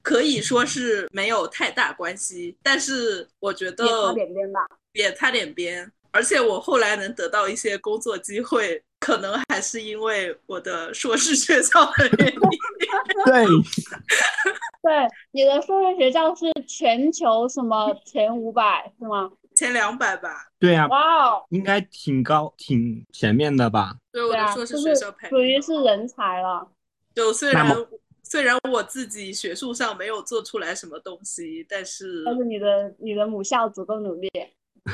[0.00, 5.92] 可以说是没有太大关系，但是我觉得也擦点边吧，也擦点边。
[6.10, 12.40] 而且我后来能得到一些工作机会，可能还是因为我的硕士学校的原因。
[13.26, 13.44] 对，
[14.82, 19.30] 对，你的硕士学校是全球什么前五百是吗？
[19.58, 23.96] 前两百吧，对呀，哇哦，应该挺高，挺前面的吧？
[24.12, 26.70] 对，我的硕士学校排，属于是人才了。
[27.12, 27.76] 就虽然
[28.22, 34.30] 虽然我自己学术上没有做出来什么东西，但是但是你的你的母校足够努力。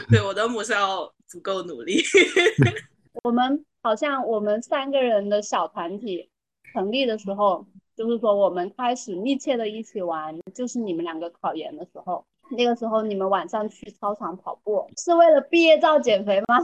[0.08, 2.02] 对，我的母校足够努力。
[3.22, 6.30] 我们好像我们三个人的小团体
[6.72, 12.24] 成立的时候，就是说我们开始密切的一起玩，就是你们两个考研的时候。
[12.50, 16.58] 那个时候你们晚上去操场跑步是为了毕业照减肥吗？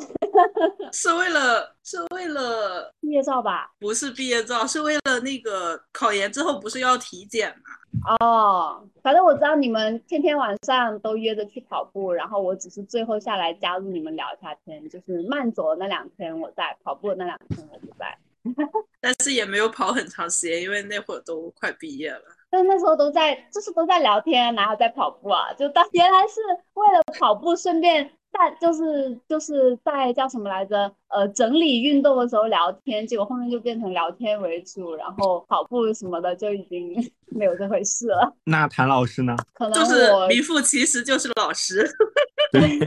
[0.92, 3.70] 是为了是为了毕业照吧？
[3.78, 8.16] 不是毕业照，是为了那个考研之后不是要体检吗？
[8.20, 18.16] 哦，反正我知道你们天天晚上都约着去跑步，然后我只是最后下来加入你们聊一下天，就是慢走的那两天我在，跑步的那两天我不在。
[19.00, 22.22] 但是也没有跑很长时间，因为那会儿都快毕业了。
[22.50, 25.52] 但那时候都在，就是都在聊天，然后在跑步啊？
[25.54, 26.40] 就当原来是
[26.74, 30.92] 为了跑步，顺便在就是就是在叫什么来着？
[31.08, 36.94] 呃，整理运动的时候聊天，结果后面就变成聊天为主，然后跑步什么的就已经
[37.30, 38.32] 没有这回事了。
[38.44, 39.36] 那谭老师呢？
[39.54, 41.88] 可能就是名副其实就是老师。
[42.52, 42.78] 对。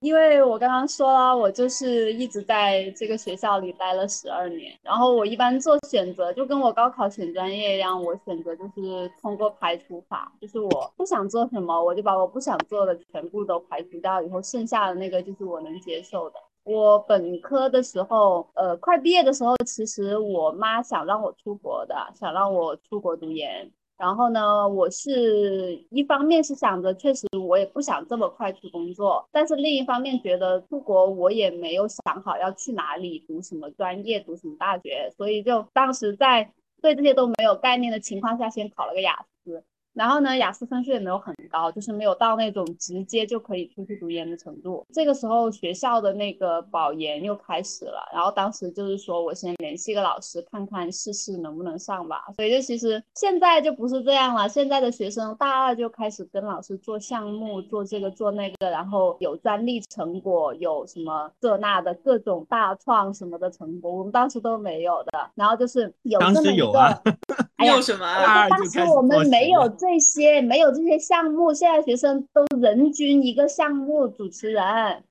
[0.00, 16.36] 因为我刚刚说了，我就是一直在这个学校里待了十二年，然后我一般做选择就跟我高考选专业一样，我选择就是通过排除法，就是我不想做什么，我就把我不想做的全部都排除掉，以后剩下的那个就是我能接受的。
[16.64, 23.70] 我本科的时候，呃，快毕业的时候，其实我妈想让我出国的，想让我出国读研。
[24.00, 39.29] 然后呢，我是一方面是想着，确实我也不想这么快去工作，但是另一方面觉得出国我也没有想好要去哪里读什么专业，读什么大学，所以就当时在对这些都没有概念的情况下，先考了个雅思。
[40.00, 44.82] 然后呢，雅思分数也没有很高，就是没有到那种直接就可以出去读研的程度。
[44.94, 52.24] 这个时候学校的那个保研又开始了，然后当时就是说我先联系个老师看看试试能不能上吧。
[52.34, 65.30] 所以就其实现在就不是这样了，现在的学生大二就开始跟老师做项目，做这个做那个，然后有专利成果，有什么这那的各种大创什么的成果，我们当时都没有的。
[65.34, 67.02] 然后就是有这么一个。
[67.60, 68.06] 你有什么？
[68.48, 71.52] 当时我们没有这些，没有这些项目。
[71.52, 74.64] 现在学生都人均一个项目主持人，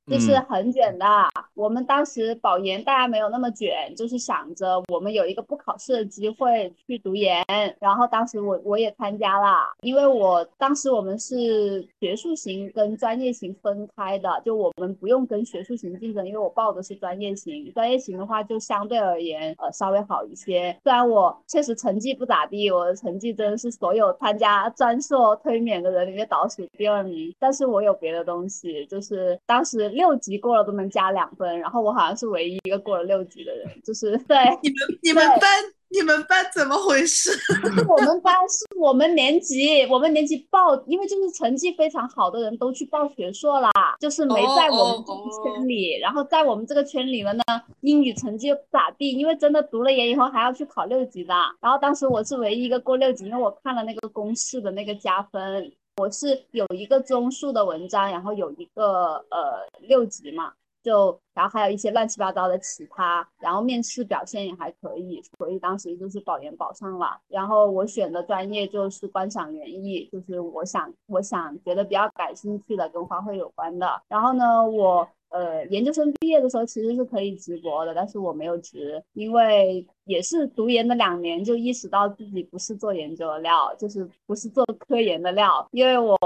[0.07, 1.05] 就是很卷的。
[1.53, 7.43] 我们当时保研大家没有那么卷，就是想着我们有一个不考试的机会去读研。
[7.79, 17.71] 然后当时我我也参加了，因为我当时我们是学术型跟专业型分开的，就我们不用跟学术型竞争，因为我报的是专业型。
[17.73, 20.75] 专业型的话就相对而言呃稍微好一些。
[20.83, 35.49] 虽然我确实成绩不咋地，我的成绩真的是所有参加专硕推免的人里面倒数第二名，但是我有别的东西，就是当时六级过了都能加两分，然后我好像是唯一一个过了六级的人，就是对你们你们班。
[35.91, 37.31] 你们班怎么回事？
[37.89, 45.99] 我们班是我们年级，我们年级报，因为就是成绩非常好的人都去报学硕啦，就是没在我们这个圈里。
[45.99, 47.43] 然后在我们这个圈里了呢，
[47.81, 51.33] 英语成绩又不咋地，因为真的读了研以后还要去考六级的。
[51.59, 60.53] 然后当时我是唯一一个过六级，因为我看了那个公式的那个加分，我是有一个综述的文章，然后有一个呃六级嘛。
[60.89, 67.19] 就然后还有一些乱七八糟的其他，然后面试表现也还可以，所以当时就是保研保上了。
[67.27, 74.01] 然后我选的专业就是观赏园艺，就是我想我想觉得比较感兴趣的，跟花卉有关的。
[74.07, 75.07] 然后呢，我。
[75.29, 86.17] 呃，研究生毕业的时候其实是可以直博的，但是我没有直，因为也是读研的两年就意识到自己不是做研究的料，就是不是做科研的料，因为我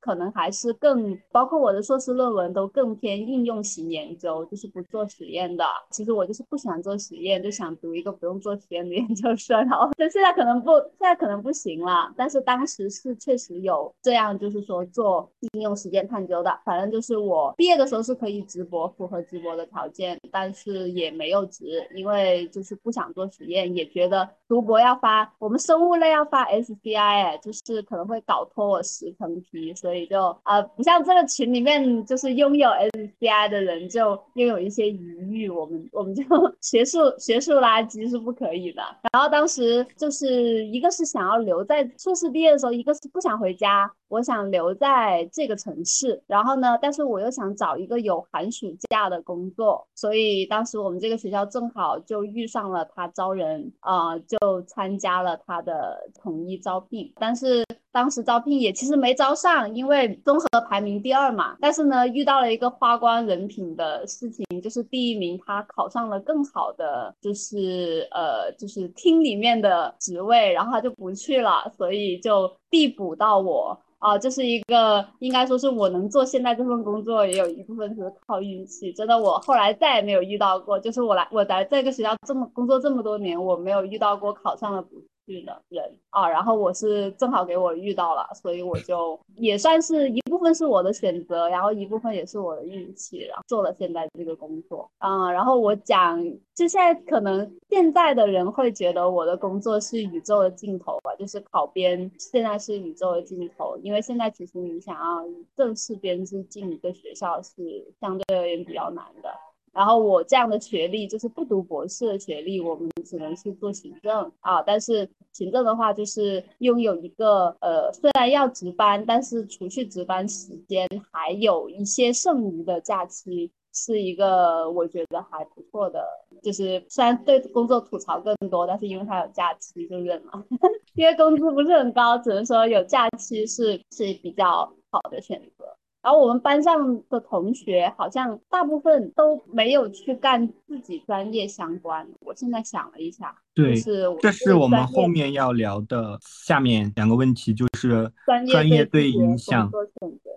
[0.00, 5.64] 可能还是更，包括我的硕士论文都更偏应用型研究，就是不做实验的。
[5.92, 9.56] 其实我就是不想做实验，就想读一个不用做实验的 研究生。
[9.68, 12.12] 然后，但现在可能不，现在可能不行了。
[12.16, 16.58] 但是当时是确实有这样，就是说做应用实践探究的。
[16.64, 18.44] 反正就是我毕业的时候是可以。
[18.48, 36.24] 直播符合直播的条件，但是也没有直，因为就是不想做实验，也觉得读博要发我们生物类要发 SCI，就是可能会搞脱我十层皮，所以就呃不像这个群里面就是拥有 SCI 的人就拥有一些余裕，我们我们就
[36.62, 38.82] 学术学术垃圾是不可以的。
[39.12, 43.92] 然后当时就是一个是想要留在硕士毕业的时候，一个是不想回家。
[44.08, 73.78] 我想留在这个城市，然后呢，但是我又想找一个有寒暑假的工作，所以当时我们这个学校正好就遇上了他招人，啊，就参加了他的统一招聘，但是当时招聘也其实没招上，因为综合排名第二嘛，但是呢，遇到了一个花光人品的事情，就是第一名他考上了更好的，就是呃，就是厅里面的职位，然后他就不去了，所以就递补到我。
[73.98, 78.92] 啊，这是一个应该说是我能做现在这份工作，也有一部分是靠运气。
[78.92, 84.82] 真的，我后来再也没有遇到过，就是我来我来这个学校这么工作这么多年，我没有遇到过考上的
[85.28, 86.28] 去的人啊。
[86.28, 95.30] 然后我是正好给我遇到了，所以我就也算是一部分是我的选择，然后一部分也是我的运气，然后做了现在这个工作啊。
[95.30, 96.18] 然后我讲。
[96.58, 105.24] 就现在，可能现在的人会觉得我的工作是宇宙的尽头吧，就是考编现在是宇宙的尽头，因为现在其实你想要
[105.54, 109.30] 正式编制进一个学校是相对而言比较难的。
[109.72, 114.62] 然后我这样的学历就是不读博士的学历，我们只能去做行政啊。
[114.62, 123.50] 但是行政的话，就是拥有一个呃，虽然要值班，但是除去值班时间，还有一些剩余的假期。
[123.74, 126.04] 是一个我觉得还不错的，
[126.42, 130.44] 就是虽然对工作吐槽更多，但是因为他有假期就忍了，
[130.96, 135.77] 因为工资不是很高，只能说有假期是是比较好的选择。
[136.02, 142.08] 然后我们班上的同学好像大部分都没有去干自己专业相关。
[142.20, 148.10] 我现在想了一下，对，是这是我们后面要聊的下面两个问题，就是
[148.46, 149.70] 专业对影响。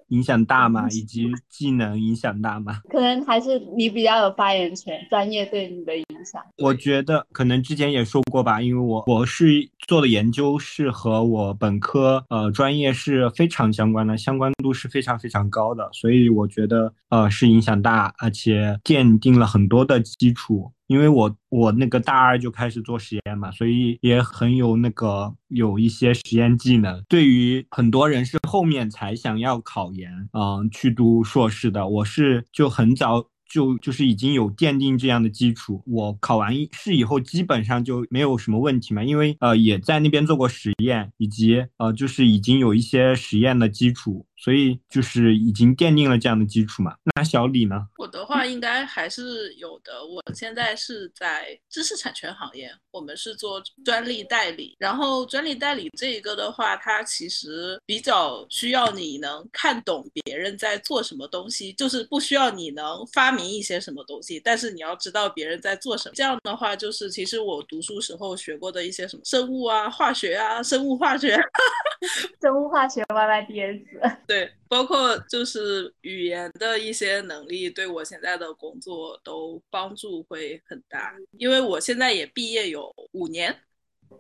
[0.08, 0.90] 影响大吗？
[0.90, 2.82] 以及技能影响大吗？
[2.90, 6.42] 可能还是你比较有发言权，专业对你的影响。
[6.58, 20.74] 我觉得可能之前也说过吧，因为我我是做的研究是和我本科呃专业是非常相关的，相关度是非常非常高的，所以我觉得呃是影响大，而且奠定了很多的基础。
[20.92, 27.02] 因为我我那个大二就开始做实验嘛，所以也很有那个有一些实验技能。
[27.08, 35.82] 对于很多人是后面才想要考研，嗯，去读硕士的，我是就很早就就是已经有奠定这样的基础。
[35.88, 44.26] 我考完试以后基本上就没有什么问题嘛，因为呃也在那边做过实验，以及呃就是已经有一些实验的基础。
[44.44, 46.96] 所以就是已经奠定了这样的基础嘛。
[47.16, 47.88] 那小李呢？
[47.98, 50.04] 我的话应该还是有的。
[50.04, 54.76] 我现在是在知识产权行业，我们是做专利代理。
[54.80, 66.16] 然后专利代理这一个的话，它其实比较需要你能看懂别人在做什么东西，就是不需要你能发明一些什么东西，但是你要知道别人在做什么。
[66.16, 71.40] 这样的话，就是其实我读书时候学过的一些什么生物啊、化学啊、生物化学。
[72.42, 73.80] 生物化学 Y Y D S，
[74.32, 81.14] 对，包括就是语言的一些能力，对我现在的工作都帮助会很大。
[81.38, 83.54] 因为我现在也毕业有五年，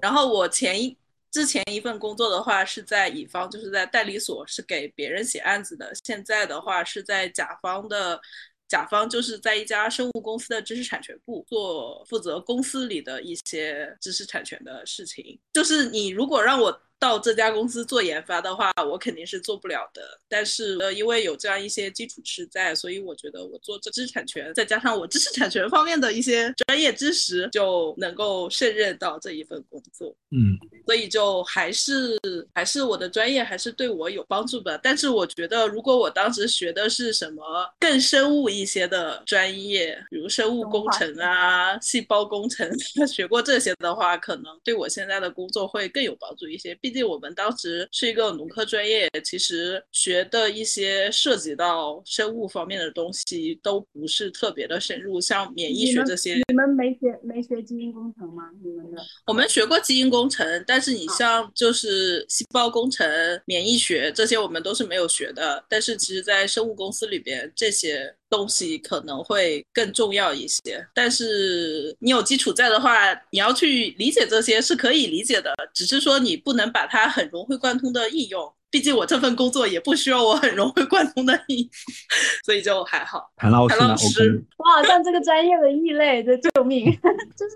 [0.01, 0.97] 然后我前一
[1.31, 5.93] 之前一份工作的话是在乙方，就是在代理所，是给别人写案子的。
[6.03, 8.19] 现在的话是在甲方的，
[8.67, 15.39] 甲方就是在一家生物公司的知识产权部做负责公司里的一些知识产权的事情。
[15.53, 16.81] 就是你如果让我。
[17.01, 20.03] 到这家公司做研发的话，我肯定是做不了的。
[20.29, 30.15] 但是呃，因为有这样一些基础是在，所以我觉得我做这知识产权，再加上我知识产权方面的一些专业知识，就能够胜任到这一份工作。
[30.29, 32.19] 嗯，所以就还是
[32.53, 34.79] 还是我的专业还是对我有帮助的。
[34.83, 37.43] 但是我觉得，如果我当时学的是什么
[37.79, 42.69] 更生物一些的专业，比如生物工程啊、细胞工程，
[43.09, 46.75] 学过这些的话，可能对我现在的工作会更有帮助一些。
[46.75, 56.33] 毕毕竟我们当时是一个农科专业，其实学的一些涉及到生物方面的东西都不是特别的深入，像免疫学这些。
[56.49, 58.43] 你们没学没学基因工程吗？
[58.61, 59.01] 你们的？
[59.25, 63.09] 我们学过基因工程，但是你像就是细胞工程、
[63.45, 65.63] 免疫学这些，我们都是没有学的。
[65.69, 68.13] 但是其实，在生物公司里边，这些。
[68.31, 78.51] 东西可能会更重要一些，但是你有基础在的话，你要去理解这些是可以理解的，只是说你不能把它很融会贯通的应用。
[78.71, 81.69] 毕竟我这份工作也不需要我很融会贯通的应用，
[82.45, 83.29] 所以就还好。
[83.35, 83.67] 谭老
[83.97, 86.91] 师，我好像这个专业的异类，的救命！
[87.35, 87.55] 就是。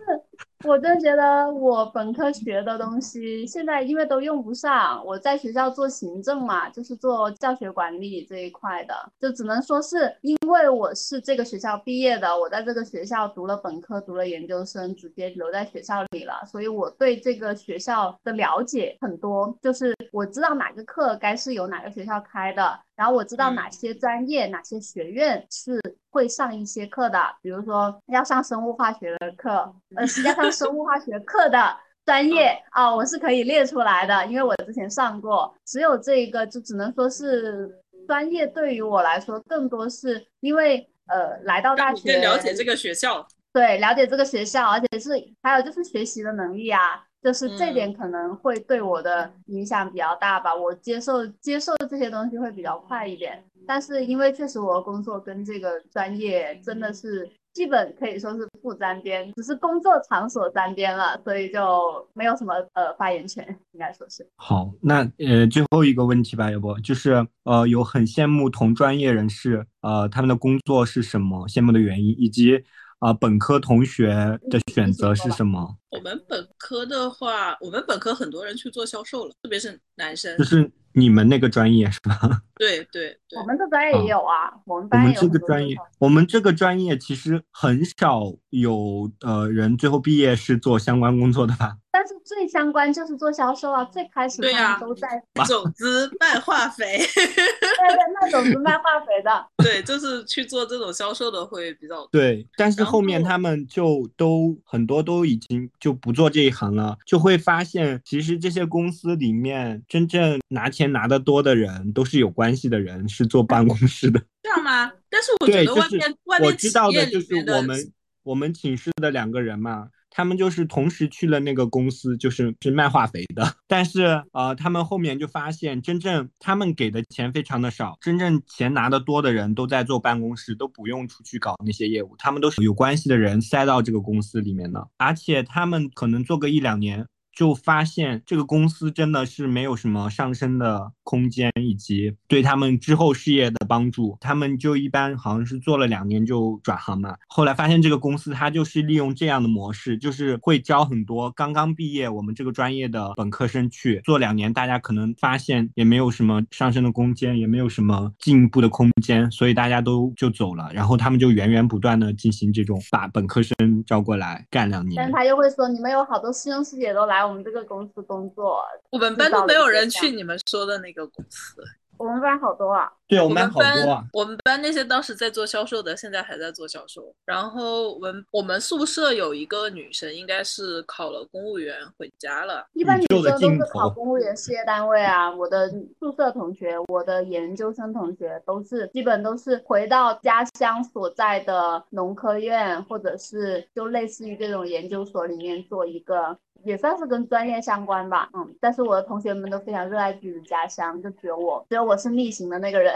[0.63, 22.79] 我真觉得我本科学的东西现在因为都用不上，我在学校做行政嘛，就是做教学管理这一块的，就只能说是因为我是这个学校毕业的，我在这个学校读了本科，读了研究生，直接留在学校里了，所以我对这个学校的了解很多，就是我知道哪个课该是由哪个学校开的。
[22.95, 25.79] 然后我知道哪些专业、哪些学院是
[26.09, 35.53] 会上一些课的，比如说要上生物化学的课，呃，要上生物化学课的专业啊，我是可以列出来的，因为我之前上过。
[35.65, 37.69] 只有这一个，就只能说是
[38.07, 45.09] 专业对于我来说，更多是因为呃，来到大学了解这个学校，对，了解这个学校，而且是
[45.43, 47.03] 还有就是学习的能力啊。
[47.25, 53.43] 就是这点可能会对我的影响比较大吧，我接受接受这些东西会比较快一点。
[53.65, 64.23] 但是因为确实我的工作跟这个专业真的是基本可以说是不沾边，只是工作场所沾边了，所以就没有什么呃发言权，应该说是。
[64.35, 72.63] 好，那呃最后一个问题吧，要不就是呃有很羡慕同专业人士呃他们的工作是什么，羡慕的原因以及。
[72.99, 75.77] 啊，本科同学的选择是什么？
[75.91, 80.35] 我们本科的话，我们本科很多人去做销售了，特别是男生。
[80.37, 82.41] 就是你们那个专业是吧？
[82.55, 91.77] 对 对对，我们这专业也有啊，我们我们这个专业，我们这个专业其实很少有呃人最后毕业是做相关工作的吧？
[92.05, 95.07] 但是最相关就是做销售啊，最开始他们都在
[95.47, 102.47] 种子卖化肥，对对，卖种子卖化肥的， 对，就是去做这种销售的会比较对。
[102.57, 114.21] 但是后面他们就都很多都已经就不做这一行了，就会发现其实这些公司里面真正拿钱拿得多的人都是有关系的人，是坐办公室的。
[114.43, 114.91] 这样吗？
[115.09, 117.91] 但是我觉得外面外面我知道的就是我们
[118.21, 119.87] 我们寝室的两个人嘛。
[120.15, 123.55] 他们就是同时去了那个公司，就是是卖化肥的。
[123.67, 137.05] 但是呃，他们后面就发现，真正他们给的钱非常的少，真正钱拿得多的人都在坐办公室，都不用出去搞那些业务，他们都是有关系的人塞到这个公司里面的，而且他们可能做个一两年。
[137.37, 144.17] 就发现这个公司真的是没有什么上升的空间，以及对他们之后事业的帮助。
[144.19, 147.15] 他们就一般好像是做了两年就转行嘛。
[147.27, 160.69] 后来发现这个公司它就是利用这样的模式，就是会招很多刚刚毕业我们这个专业的本科生去做两年，大家可能发现也没有什么上升的空间，也没有什么进步的空间，所以大家都就走了。
[160.73, 164.95] 然后他们就源源不断的进行这种把本科生招过来干两年。
[164.95, 167.25] 但他又会说，你们有好多师兄师姐都来。
[167.25, 168.59] 我们这个公司工作，
[168.91, 171.61] 我们班都没有人去你们说的那个公司。
[171.97, 172.91] 我们班好多啊。
[173.07, 174.03] 对我们班好多啊。
[174.11, 177.15] 我们班那些当时在做销售的，现在还在做销售。
[177.23, 182.67] 然后我们我们宿舍有一个女生，应该是考了公务员回家了。
[182.73, 185.33] 一般女生都是考公务员事业单位啊。
[185.33, 196.37] 我的宿舍同学，我的研究生同学都是基本都是回到家乡所在的农科院，或者是就类似于这种研究所里面做一个。
[196.65, 202.93] 也算是跟专业相关吧，嗯，但是我的同学们都非常热爱自己的家乡，就只有我，只有我是逆行的那个人。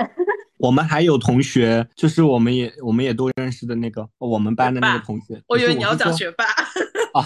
[0.60, 5.42] 我们还有同学，就是我们也我们也都认识的那个我们班的那个同学。
[5.48, 6.46] 我以为你要讲学霸。
[7.12, 7.26] 啊，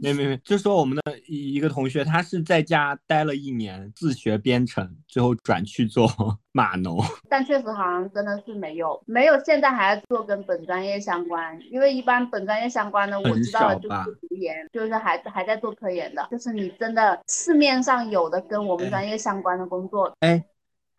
[0.00, 6.08] 没没没，就说我们的一个同学，他是在家待了一年，自学编程，最后转去做
[6.52, 7.02] 码农。
[7.28, 13.96] 但确实好像真的是没有，没有现在还在做跟本专业相关，因为一般本专业相关的我知道的就是
[14.28, 20.40] 读研，就是还还在做科研的，就是你真的市面上有的跟我们专业相关的工作，哎。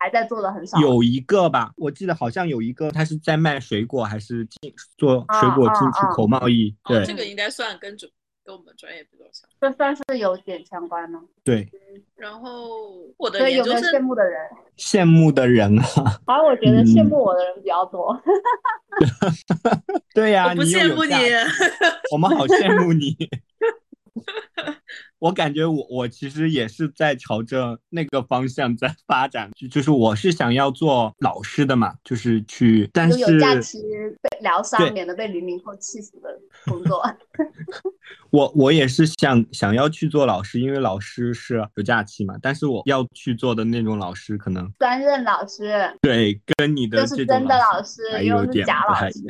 [0.02, 6.74] 还在做的很少，有一个吧，我记得好像有一个，他是在卖水果，还是进做水果进出口贸易。
[6.84, 8.08] 对，这个应该算跟主
[8.44, 11.20] 跟我们专业比较像，这算是有点相关吗。
[11.44, 11.68] 对，
[12.16, 12.50] 然后
[13.16, 14.40] 我的研究生羡慕的人，
[14.76, 15.84] 羡慕的人啊，
[16.26, 18.20] 好像我觉得羡慕我的人比较多。
[20.12, 21.14] 对呀，不羡慕你，
[22.12, 23.16] 我们好羡慕你。
[25.18, 33.80] 我感觉我我其实也是在朝着那个方向在发展，就就是我是想要做老师的嘛，就是去，但是有假期
[34.20, 37.02] 被疗伤，免得被零零后气死的工作。
[38.30, 49.20] 我我也是想想要去做老师，因为老师是有假期嘛，但是我要去做的那种老师可能专任老师，对，跟你的就是真的老师，又是假老师，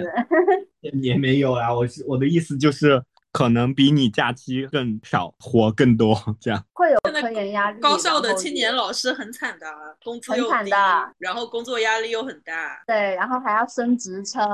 [1.01, 3.01] 也没有啊，我是我的意思就是。
[3.33, 7.80] 可能比你假期更少，活更多，这样会有科研压力。
[7.80, 9.66] 高校的青年老师很惨的，
[10.05, 10.70] 工资又低，
[11.18, 12.83] 然后工作压力又很大。
[12.87, 14.47] 对，然后还要升职称，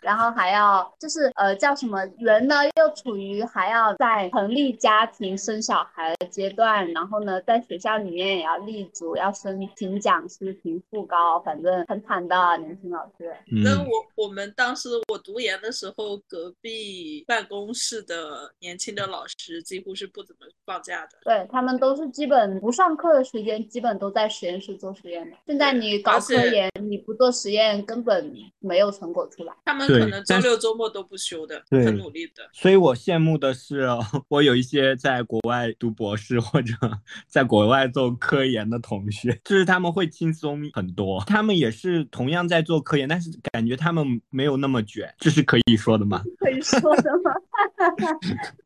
[0.00, 2.56] 然后还要就是呃叫什么人呢？
[2.76, 13.34] 又处于还要在成立家庭、生小孩的阶段，然后呢在学校里面也要立足，要申请讲师、评副高，反正很惨的年轻老师。
[13.46, 18.25] 那我我们当时我读研的时候，隔壁办公室的。
[18.26, 25.36] 呃，年轻的老师几乎是不怎么放假的，对他们都是基本不上课的时间，基本都在实验室做实验的。
[25.46, 29.54] 现在你搞科研，你不做实验，根本没有成果出来。
[29.64, 32.48] 他们可能周六周末都不休的，很努力的。
[32.52, 33.86] 所以我羡慕的是，
[34.28, 36.74] 我有一些在国外读博士或者
[37.28, 41.22] 在国外做科研的同学，就是他们会轻松很多。
[41.28, 46.22] 他们也是同样在做科研，但是感觉他们没有那么卷，这是可以说的吗？
[46.38, 47.30] 可以说的吗？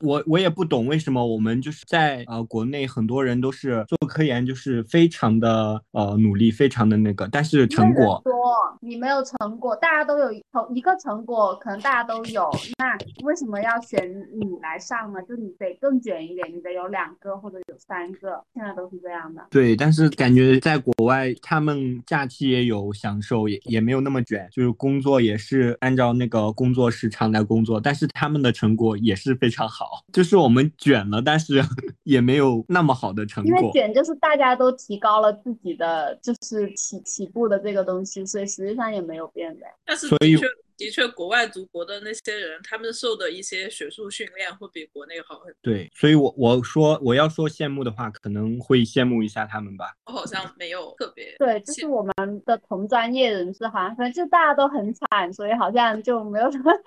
[0.00, 8.32] 我我也不懂为什么我们就是在呃国内很多人都是做科研，就是非常的呃努力，非常的那个，但是成果多，
[8.80, 15.20] 你没有成果，大家都有同一个成果，可能大家都有，那为什么要选你来上呢？
[15.22, 19.46] 就你得更卷一点，你得有两个或者有三个，现在都是这样的。
[19.50, 30.04] 对，但是感觉在国外，他们假期也有享受，也也没有那么卷，就是工作也是按照那个工作时长来工作，但是他们的成果也是非常好。
[30.12, 31.60] 就是我们卷了，但是
[32.04, 33.50] 也没有那么好的成果。
[33.50, 39.66] 因为卷就是大家都提高了自己的就是起起步的这个东西，所以实际上也没有变的。
[39.84, 40.46] 但是的确
[40.80, 45.58] 的确，国外读博的那些人，他们受的一些学术训练会比国内好很多。
[45.60, 49.92] 对，所以我我说我要说羡慕的话，可能会羡慕一下他们吧。
[50.06, 56.72] 我好像没有特别对，就是我们的同专业人士，好像反正就大家都很惨，所以好像就没有什么。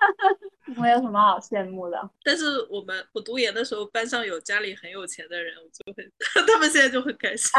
[0.77, 6.09] 没有什么好羡慕的，但是我们我读研的时候，班上有家里很有钱的人，我就会，
[6.47, 7.51] 他们现在就很开心。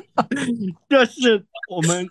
[0.90, 2.06] 这是我们，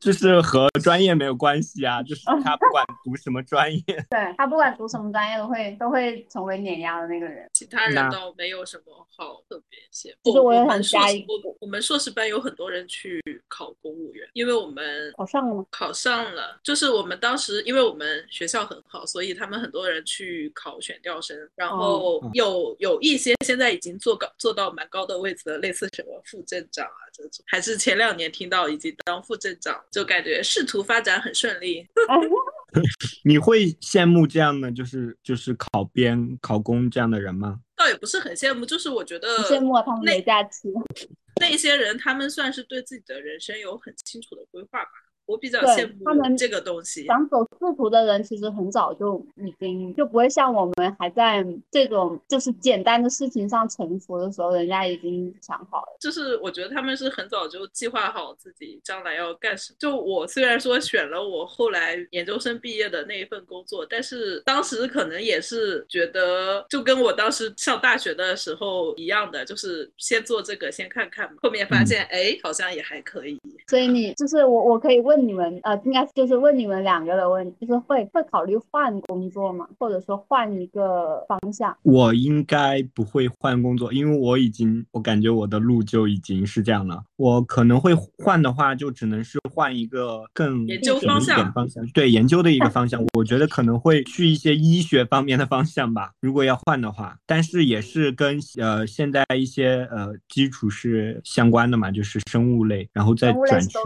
[0.00, 7.48] 就是和专业没有关系啊，就是他不管读什么专业， 对他不管读什么专业，都会都会成为碾压的那个人。
[7.52, 10.16] 其他人倒没有什么好特别羡慕。
[10.24, 11.24] 其实我也很嘉义，
[11.60, 15.64] 我们硕士班有很多人去考公务员，因为我们考上了吗？
[15.70, 18.56] 考上了，就是我们当时，因为我们学校。
[18.56, 31.65] 校很好，所以他们很多人去考选调生，然后有有一些现在已经做高做到蛮高的位置的，类似什么副镇长啊这种，还是前两年听到已经当副镇长，就感觉仕途发展很顺利。
[33.24, 37.60] 你会羡慕这样的就是就是考编考公这样的人吗？
[37.76, 40.70] 倒也不是很羡慕，就是我觉得羡慕他们没假期。
[41.40, 44.90] 那些人他们算是对自己的人生有很清楚的规划吧。
[45.26, 47.04] 我比较羡慕他们这个东西。
[47.06, 55.96] 想走仕途的人，其实很早就已经就不会像我们还在这种就是简单的事情上沉浮的时候，人家已经想好了。
[56.00, 59.76] 就是我觉得他们是很早就计划好自己将来要干什么。
[59.78, 73.38] 就我虽然说选了我后来研究生毕业的那一份工作，但是当时可能也是觉得就跟我当时上大学的时候一样的，就是先做这个先看看，后面发现哎好像也还可以。
[73.68, 79.68] 所以你就是我，我可以问你们，呃，应该就是问你们两个的问，就是会会考虑换工作吗？
[79.78, 81.76] 或者说换一个方向？
[81.82, 87.02] 我应该不会换工作，因为我已经，我感觉我的路就已经是这样了。
[87.16, 93.02] 我可能会换的话，就只能是换一个更研究方向，方向对 研究的一个方向。
[93.14, 97.18] 我觉得可能会去一些医学方面的方向吧，如果要换的话。
[97.26, 103.78] 但是也是跟呃现在一些呃基础是相关的嘛，就是生物类，然后再转去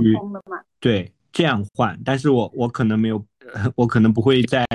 [0.81, 1.12] 对。
[1.33, 3.24] 这样换，但是我我可能没有，
[3.76, 4.66] 我可能不会再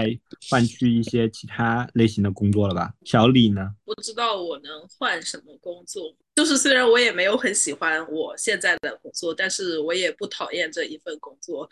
[0.49, 2.93] 换去一些其他类型的工作了吧？
[3.03, 3.71] 小李呢？
[3.83, 11.69] 不知道我能换什么工作，就是虽然我也没有很喜欢我现在的工作，但是我也不讨厌这一份工作。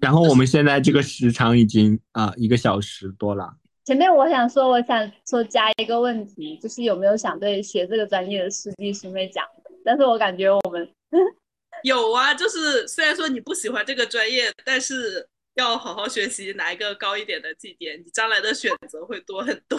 [0.00, 3.52] 然后我们现在这个时长已经啊一个小时多了。
[3.84, 9.70] 前面我想说，我想说加一个问题，就是有没有想对学这个专业的师弟师妹讲的？
[9.84, 10.88] 但是我感觉我们。
[11.84, 19.78] 有啊，就是虽然说你不喜欢这个专业，但是要好好学习，拿一个高一点的绩点，你将来的选择会多很多。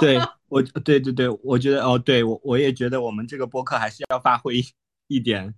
[0.00, 0.18] 对
[0.48, 4.62] 我，对对对，我觉得哦，对我我也觉得我们这个播客还是要发挥
[5.08, 5.54] 一点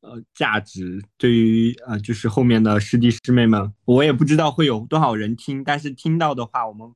[0.00, 6.92] 呃价值，对于呃就是后面的师弟师妹们，我也不知道会有多少人听，但是听到的话，我们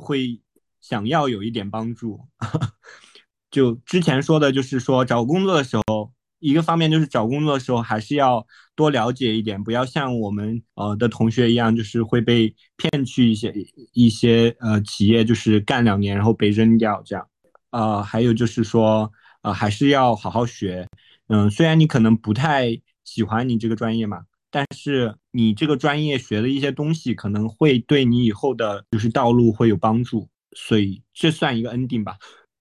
[0.00, 0.40] 会
[0.80, 2.20] 想要有一点帮助。
[3.50, 6.12] 就之前说的，就是说找工作的时候。
[6.38, 13.54] 一个方面就是找工作的时候还是要多了解一点，不要像我们呃的同学一样，就是会被骗去一些
[13.92, 17.26] 一些呃企业，就是干两年然后被扔掉这样。
[17.70, 19.10] 呃，还有就是说
[19.42, 20.86] 呃还是要好好学。
[21.28, 32.16] 嗯，虽然你可能不太喜欢你这个专业嘛，但是你这个专业学的一些东西可能会对你以后的就是道路会有帮助，所以这算一个 ending 吧。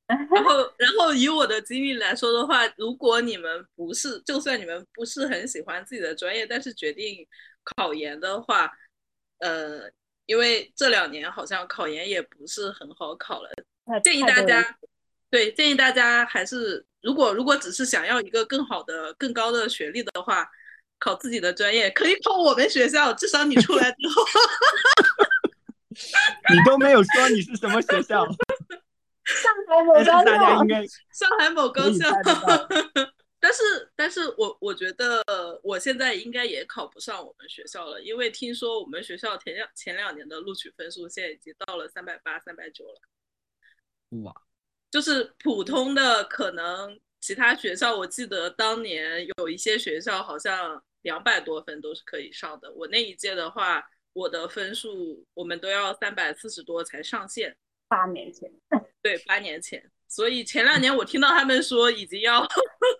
[0.07, 7.25] 然后， 然后以我的经历来说的话，如果你们不是，就算你们不是很喜欢自己的专业，但是决定
[7.63, 8.71] 考研的话，
[9.39, 9.89] 呃，
[10.25, 13.49] 因为这两年好像考研也不是很好考了，
[14.03, 14.77] 建议大家，
[15.31, 20.47] 对，建议大家还是，如果如果只是想要一个更好的、更高的学历的话，
[20.99, 24.23] 考自己的专业可以考我们学校，至少你出来之后，
[26.53, 28.23] 你都没有说你是什么学校。
[29.25, 30.23] 上海某高校，
[31.11, 32.09] 上海某高校，
[33.39, 35.23] 但是，但是我我觉得
[35.63, 43.01] 我现在应该也考不上我们学校了，因为听说我们学校前两前两年的录取分数现在已经到了三百八、三百九了。
[44.23, 44.33] 哇，
[44.91, 52.71] 就是普通的，可能其他学校，我记得当年有一些学校好像两百多分都是可以上的。
[52.73, 57.57] 我那一届的话，我的分数我们都要三百四十多才上线。
[57.87, 58.51] 八年前，
[59.05, 62.43] 对，八年前，所以前两年我听到他们说已经要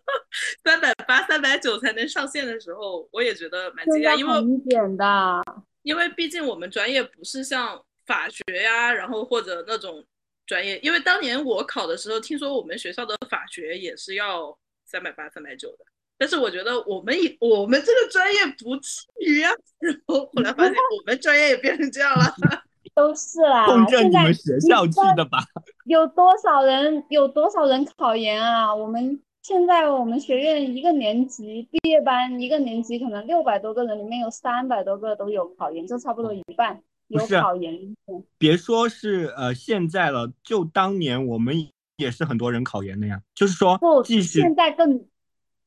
[0.64, 5.44] 三百八、三百九才能上线的时候，我也觉得蛮惊讶，因为的，
[5.82, 10.06] 因为毕竟我们专业不是像法学呀，然后或者那种
[10.46, 15.86] 专业，因为当年我考的时候，听说我们学校的法学也是要三百八、三百九的，
[16.20, 19.52] 但是我觉得我们我们这个专业不至于啊，
[19.82, 22.32] 然后后来发现我们专业也变成这样了。
[22.94, 25.44] 都是啦，现在学校去的吧？
[25.86, 27.04] 有多少人？
[27.10, 28.74] 有多少人考研啊？
[28.74, 37.96] 我们现在我们学院一个年级毕业班，一个年级可能六百多个人，里面有三百多个都有考研，就差不多一半有考研。
[38.40, 41.56] 别说是呃现在了，就当年我们
[41.98, 43.22] 也是很多人考研的呀。
[43.36, 45.06] 就是说，即使现在更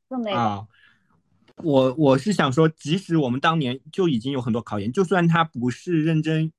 [0.08, 0.66] 更没啊。
[1.62, 6.50] 我我是想说，即使我们当年就已经有很多考研，就算他不是认真。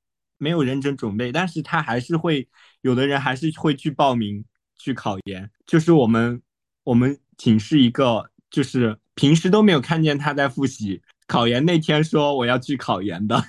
[0.42, 2.48] 没有认真准备，但是他还是会
[2.82, 4.44] 有的人还是会去报名
[4.78, 5.50] 去考研。
[5.66, 6.42] 就是我们
[6.84, 13.42] 我们寝室一个，就是平时都没有看见他在复习，考研那天说我要去考研的。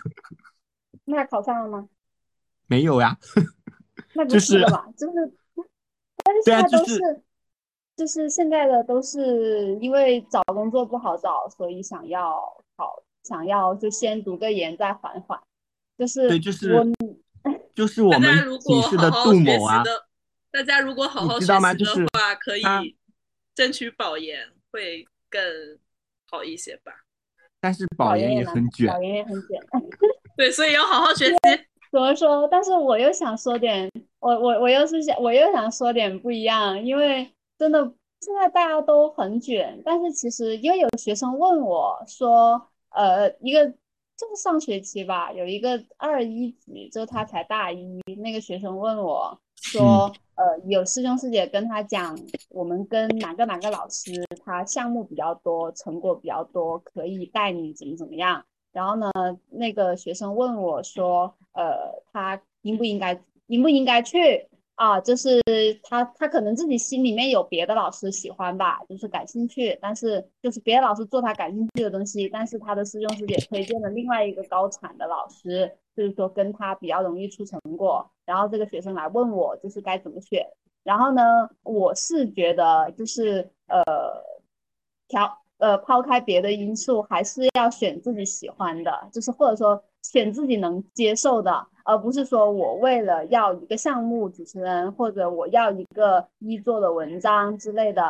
[1.05, 1.89] 那考上了吗？
[2.67, 3.19] 没有呀。
[4.15, 5.33] 那就是了吧，就是，
[6.25, 7.23] 但是现在都是，
[7.97, 12.41] 就是现在的都是因为找工作不好找，所以想要
[12.77, 15.41] 考，想要就先读个研再缓缓。
[15.97, 16.75] 就是对，就是
[17.75, 19.83] 就是我们寝室的杜某啊。
[20.51, 22.63] 大家如果好好学习的话，可以
[23.55, 25.41] 争取保研会更
[26.29, 26.93] 好一些吧。
[27.61, 29.61] 但是保研也很卷，保研也很卷。
[30.37, 31.37] 对，所以要好好学习。
[31.93, 32.49] 怎么说？
[32.51, 33.91] 但是我又想说点，
[34.21, 37.81] 我我我又是想，我又想说点不一样，因为真的
[38.21, 42.61] 现在大家都很卷，但是其实因为有学生问我说，
[42.91, 43.73] 呃，一个
[44.21, 52.19] 就是上学期吧，有一个二一级，就他才大一，那个学生问我说，呃，有师兄师姐跟他讲，
[52.51, 54.13] 我们跟哪个哪个老师，
[54.45, 58.45] 他项目比较多，成果比较多，可以带你怎么怎么样。
[58.73, 59.11] 然后呢，
[59.49, 64.47] 那个学生问我说：“呃，他应不应该，应不应该去
[64.81, 64.99] 啊？
[64.99, 65.39] 就是
[65.83, 78.11] 他，他可能自己心里面有别的老师喜欢吧，就是感兴趣，但是就是别的老师做他感兴趣的东西，但是他的师兄师姐推荐了另外一个高产的老师，就是说跟他比较容易出成果。
[78.25, 80.47] 然后这个学生来问我，就是该怎么选。
[80.83, 81.23] 然后呢，
[81.63, 83.85] 我是觉得就是呃，
[85.09, 98.03] 调。”呃，抛开别的因素，还是要选自己喜欢的，就是或者说选自己能接受的，而不是说我为了要一个项目主持人，或者我要一个一做的文章之类的，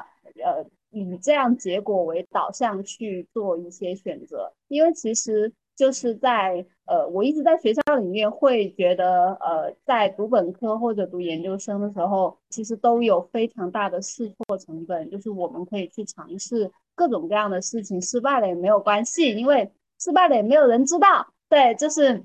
[0.44, 5.52] 呃，以这样结果为导向去做一些选择，因为其实。
[5.76, 15.08] 就是在呃，我一直在学校里面会觉得，呃，在读本科或者读研究生的时候，其实都有非常大的试错成本。
[15.08, 21.26] 就是我们可以去尝试各种各样的事情，失败了也没有关系，因为失败了也没有人知道。
[21.48, 22.22] 对，就是，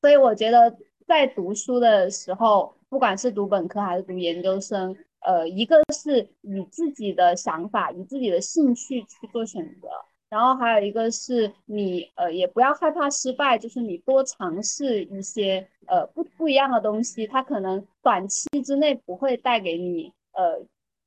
[0.00, 0.76] 所以我觉得
[1.06, 9.88] 在读书的时候，不管是读本科还是读研究生，呃，一个是以自己的想法、以自己的兴趣去做选择。
[10.30, 20.64] 然后还有一个是你，呃，也不要害怕失败，就是你多尝试一些，呃，不不一样的东西，它可能短期之内不会带给你，呃，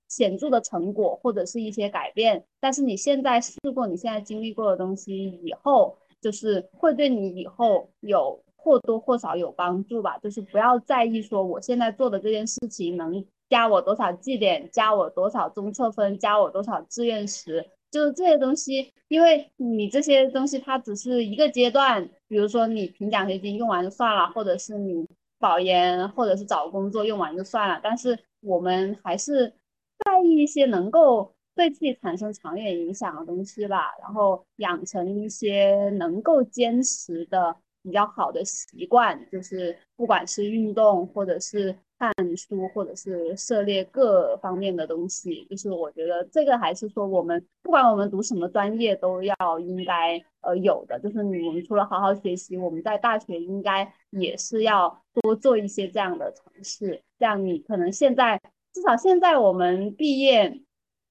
[0.09, 10.17] 显著的成果或者是一些改变，但是你现在试过，你现在经历过的东西，以后就是会对你以后有或多或少有帮助吧。
[10.19, 17.69] 就是不要在意说我现在做的这件事情能加我多少绩点，加我多少综测分，加我多少志愿时。
[17.91, 25.05] 就是这些东西，因为你这些东西它只是一个阶段，比如说你评奖学金用完就算了，或者是你
[25.37, 27.79] 保研，或者是找工作用完就算了。
[27.83, 29.53] 但是我们还是
[29.99, 41.75] 在意一些能够对自己产生长远影响的东西吧，然后养成一些能够坚持的比较好的习惯，就是不管是运动或者是。
[41.99, 57.01] 看书或者是涉猎各方面的东西，就是我觉得这个还是说我们不管我们读什么专业都要应该呃有的，就是你我们除了好好学习，我们在大学应该也是要多做一些这样的尝试。
[57.17, 58.37] 这样你可能现在
[58.73, 60.59] 至少现在我们毕业，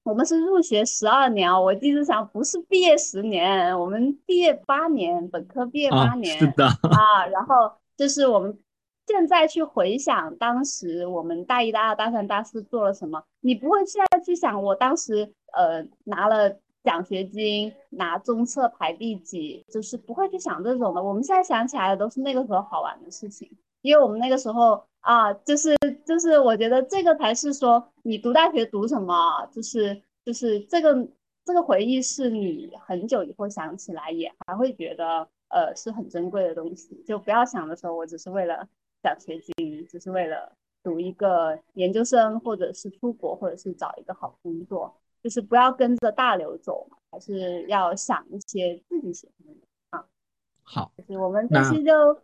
[0.03, 8.57] 我们是入学十二年啊，我一直想不是毕业十年，我们毕业八年，本科毕业八年，是的啊，然后就是我们。
[9.05, 16.49] 现在去回想当时我们大一、大二、大三、大四做了什么，你不会现在去想我当时呃拿了
[16.85, 21.03] 奖学金、拿中测排第几，就是不会去想这种的。
[21.03, 23.51] 我们现在想起来的都是那个时候好玩的事情，
[23.83, 31.07] 因为我们那个时候啊，就是就是我觉得这个才是说你读大学读什么，就是就是这个
[31.45, 37.03] 这个回忆是你很久以后想起来也还会觉得呃是很珍贵的东西。
[37.05, 38.67] 就不要想的时候，我只是为了。
[39.03, 40.49] 奖学金只是为了
[40.81, 50.05] 读一个研究生，或者是出国，或者是找一个好工作，就是不要跟着大流走，还是要想一些自己喜欢的啊。
[50.63, 52.17] 好，就是我们这期就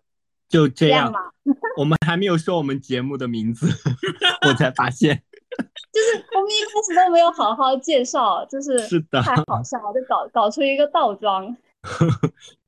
[0.49, 1.19] 就这样嘛。
[1.77, 3.67] 我们还没有说我们节目的名字，
[4.45, 5.15] 我才发现，
[5.93, 11.55] 就是我们一开始都没有好好介绍，就是是的，太好笑了，就搞搞出一个倒装。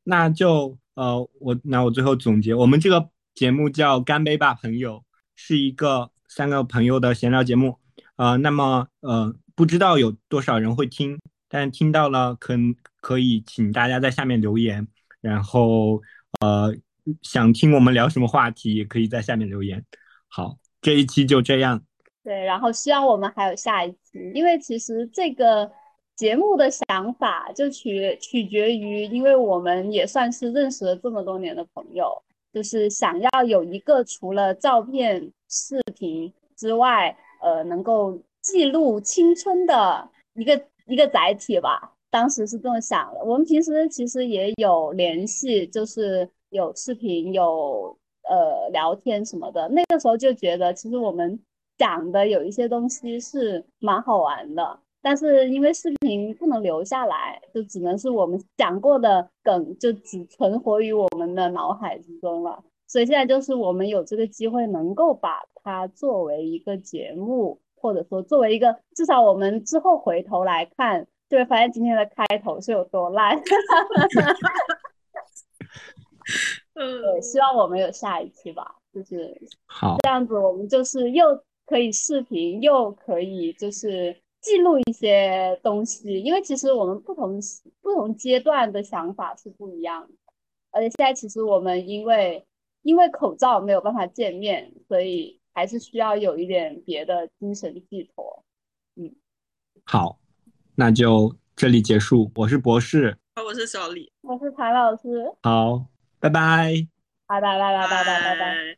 [0.03, 3.09] 那就呃，我那我最后总结，我们这个。
[3.33, 4.97] 节目叫《干杯吧，朋友》，
[5.37, 7.79] 是一个三个朋友的闲聊节目。
[8.17, 11.17] 呃，那么呃，不知道有多少人会听，
[11.47, 12.53] 但听到了，可
[12.99, 14.85] 可以请大家在下面留言。
[15.21, 16.01] 然后
[16.41, 16.75] 呃，
[17.21, 19.83] 想听我们聊什么话题，也可以在下面留言。
[20.27, 21.81] 好，这一期就这样。
[22.23, 25.71] 对，然后希望我们还有下一期，因为其实这个
[26.15, 32.21] 节目的想法就取取决于，因为我们也算是认识了这么多年的朋友。
[32.53, 41.93] 就是想要有一个除了照片、视频之外，呃，能够记录青春的一个一个载体吧。
[42.09, 43.23] 当时是这么想的。
[43.23, 47.97] 我们平时其实也有联系，就是有视频、有
[48.29, 49.67] 呃聊天什么的。
[49.69, 51.39] 那个时候就觉得，其实我们
[51.77, 54.79] 讲的有一些东西是蛮好玩的。
[55.03, 62.63] 但是因为视频不能留下来，就只能是我们讲过的梗，就只存活于我们的脑海之中了。
[62.87, 73.41] 所以现在就是我们有这个机会，能够把它作为一个节目，或者说作为一个，至少我们之后回头来看，就会发现今天的开头是有多烂。
[76.75, 79.97] 嗯，对，希望我们有下一期吧，就是好。
[80.03, 81.25] 这样子，我们就是又
[81.65, 87.39] 可以视频，又可以就是记录一些东西，因为其实我们不同
[87.81, 90.13] 不同阶段的想法是不一样的，
[90.71, 92.45] 而且现在其实我们因为
[92.83, 98.43] 因为口罩没有办法见面，所以还是需要有一点别的精神寄托。
[98.95, 99.13] 嗯，
[99.85, 100.17] 好，
[100.75, 102.31] 那就这里结束。
[102.35, 103.15] 我是博士，
[103.45, 105.85] 我是小李，我是谭老师，好，
[106.21, 106.87] 拜拜。
[107.27, 108.77] 拜拜拜拜拜拜拜拜。